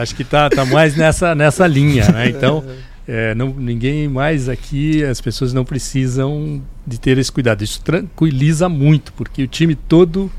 [0.00, 2.30] Acho que tá, tá mais nessa, nessa linha, né?
[2.30, 2.64] Então,
[3.06, 7.62] é, não, ninguém mais aqui, as pessoas não precisam de ter esse cuidado.
[7.62, 10.30] Isso tranquiliza muito, porque o time todo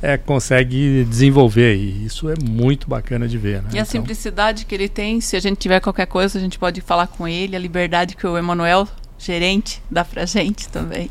[0.00, 3.68] é, consegue desenvolver e isso é muito bacana de ver, né?
[3.72, 6.58] E a Então, simplicidade que ele tem, se a gente tiver qualquer coisa, a gente
[6.58, 8.86] pode falar com ele, a liberdade que o Emanuel,
[9.18, 11.08] gerente, dá pra gente também.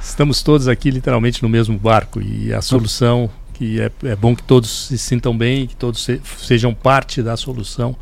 [0.00, 4.42] estamos todos aqui literalmente no mesmo barco e a solução que é, é bom que
[4.44, 7.96] todos se sintam bem, que todos se- sejam parte da solução.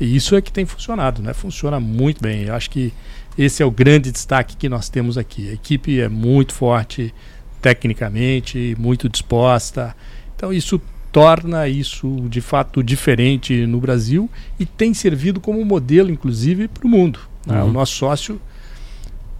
[0.00, 1.34] E isso é que tem funcionado, né?
[1.34, 2.44] Funciona muito bem.
[2.44, 2.92] Eu acho que
[3.36, 5.50] esse é o grande destaque que nós temos aqui.
[5.50, 7.14] A equipe é muito forte
[7.60, 9.94] tecnicamente, muito disposta.
[10.34, 10.80] Então isso
[11.12, 16.88] torna isso de fato diferente no Brasil e tem servido como modelo, inclusive, para o
[16.88, 17.20] mundo.
[17.46, 17.62] né?
[17.62, 17.68] Uhum.
[17.68, 18.40] O nosso sócio,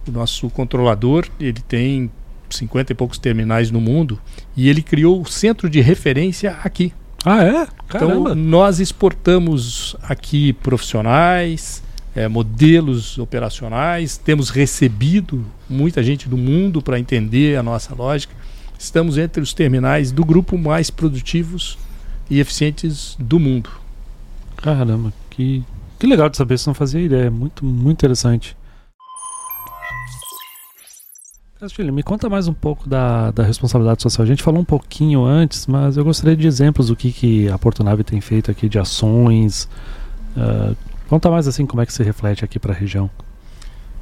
[0.07, 2.11] o nosso controlador, ele tem
[2.49, 4.19] 50 e poucos terminais no mundo
[4.55, 6.93] e ele criou o centro de referência aqui.
[7.25, 7.67] Ah, é?
[7.87, 8.31] Caramba.
[8.31, 11.83] Então, nós exportamos aqui profissionais,
[12.15, 18.33] eh, modelos operacionais, temos recebido muita gente do mundo para entender a nossa lógica.
[18.77, 21.77] Estamos entre os terminais do grupo mais produtivos
[22.29, 23.69] e eficientes do mundo.
[24.57, 25.63] Caramba, que,
[25.99, 27.29] que legal de saber, isso não fazia ideia.
[27.29, 28.55] Muito, muito interessante.
[31.61, 34.23] Castilho, me conta mais um pouco da, da responsabilidade social.
[34.23, 37.57] A gente falou um pouquinho antes, mas eu gostaria de exemplos do que, que a
[37.59, 39.69] Portonave tem feito aqui de ações.
[40.35, 40.73] Ah,
[41.07, 43.07] conta mais assim como é que se reflete aqui para a região.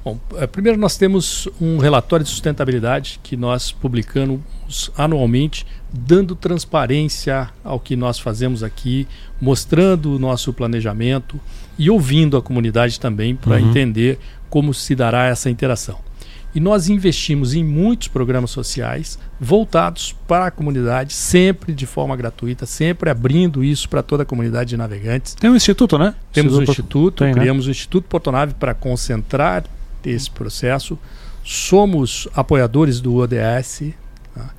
[0.05, 7.49] Bom, eh, primeiro nós temos um relatório de sustentabilidade que nós publicamos anualmente, dando transparência
[7.61, 9.05] ao que nós fazemos aqui,
[9.41, 11.37] mostrando o nosso planejamento
[11.77, 13.69] e ouvindo a comunidade também para Uhum.
[13.69, 14.17] entender
[14.49, 16.07] como se dará essa interação.
[16.53, 22.65] E nós investimos em muitos programas sociais voltados para a comunidade, sempre de forma gratuita,
[22.65, 25.35] sempre abrindo isso para toda a comunidade de navegantes.
[25.35, 26.15] Tem um instituto, né?
[26.33, 27.33] Temos um Instituto- tem, né?
[27.39, 29.63] criamos o Instituto Portonave para concentrar
[30.03, 30.97] esse processo.
[31.43, 33.93] Somos apoiadores do ODS.
[34.33, 34.49] tá?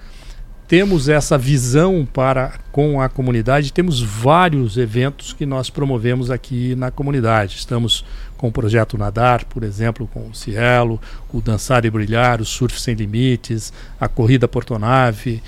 [0.69, 3.73] Temos essa visão para com a comunidade.
[3.73, 7.57] Temos vários eventos que nós promovemos aqui na comunidade.
[7.57, 8.05] Estamos
[8.41, 10.99] com o projeto Nadar, por exemplo, com o Cielo,
[11.31, 13.71] o Dançar e Brilhar, o Surf Sem Limites,
[14.01, 15.43] a Corrida Portonave,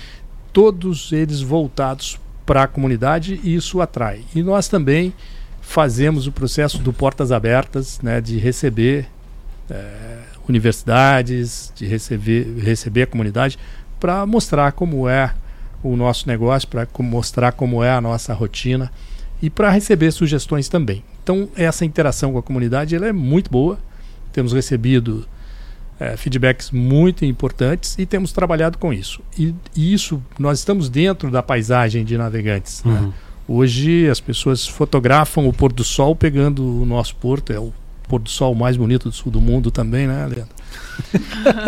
[0.53, 4.21] todos eles voltados para a comunidade e isso atrai.
[4.35, 5.11] E nós também
[5.59, 9.07] fazemos o processo do Portas Abertas, né, de receber
[9.71, 13.57] eh, universidades, de receber, receber a comunidade
[13.99, 15.33] para mostrar como é
[15.81, 18.91] o nosso negócio, para mostrar como é a nossa rotina
[19.43, 21.03] e para receber sugestões também.
[21.21, 23.77] Então essa interação com a comunidade ela é muito boa.
[24.31, 25.27] Temos recebido
[25.99, 29.21] eh, feedbacks muito importantes e temos trabalhado com isso.
[29.37, 32.85] E, e isso nós estamos dentro da paisagem de navegantes.
[32.85, 33.01] né?
[33.01, 33.13] Uhum.
[33.45, 37.73] Hoje as pessoas fotografam o pôr do sol pegando o nosso porto, é o
[38.13, 40.53] pôr do sol mais bonito do sul do mundo também, né, Leandro?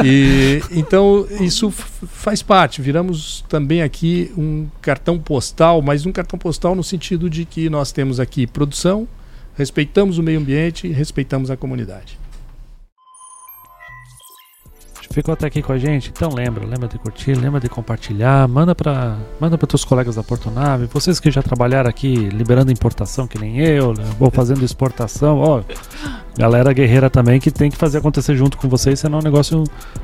[0.06, 2.82] e, então, isso faz parte.
[2.82, 7.92] Viramos também aqui um cartão postal, mas um cartão postal no sentido de que nós
[7.92, 9.08] temos aqui produção,
[9.56, 12.20] respeitamos o meio ambiente e respeitamos a comunidade.
[15.12, 16.10] Ficou até aqui com a gente?
[16.10, 20.24] Então lembra, lembra de curtir, lembra de compartilhar, manda para manda para teus colegas da
[20.24, 24.04] Portonave, vocês que já trabalharam aqui liberando importação que nem eu, né?
[24.20, 25.62] ou fazendo exportação, ó,
[26.38, 29.64] galera guerreira também que tem que fazer acontecer junto com vocês, senão o negócio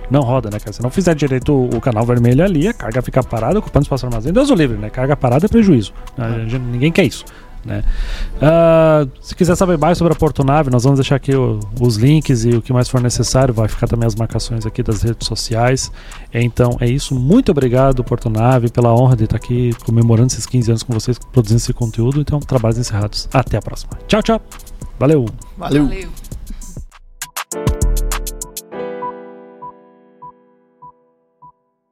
[0.10, 0.74] não roda, né, cara?
[0.74, 4.06] Se não fizer direito o, o canal vermelho ali, a carga fica parada, ocupando espaço
[4.06, 4.90] armazém, Deus o livre, né?
[4.90, 5.94] Carga parada é prejuízo.
[6.18, 6.58] É.
[6.58, 7.26] Ninguém quer isso.
[7.66, 7.84] Né?
[8.38, 12.44] Uh, se quiser saber mais sobre a Portonave, nós vamos deixar aqui o, os links
[12.46, 13.54] e o que mais for necessário.
[13.54, 15.92] Vai ficar também as marcações aqui das redes sociais.
[16.34, 17.14] Então é isso.
[17.16, 21.58] Muito obrigado, Portonave, pela honra de estar aqui comemorando esses 15 anos com vocês, produzindo
[21.58, 22.22] esse conteúdo.
[22.22, 23.30] Então, trabalhos encerrados.
[23.34, 23.94] Até a próxima.
[24.08, 24.42] Tchau, tchau.
[25.00, 25.26] Valeu.
[25.58, 25.86] Valeu.
[25.86, 26.31] Valeu.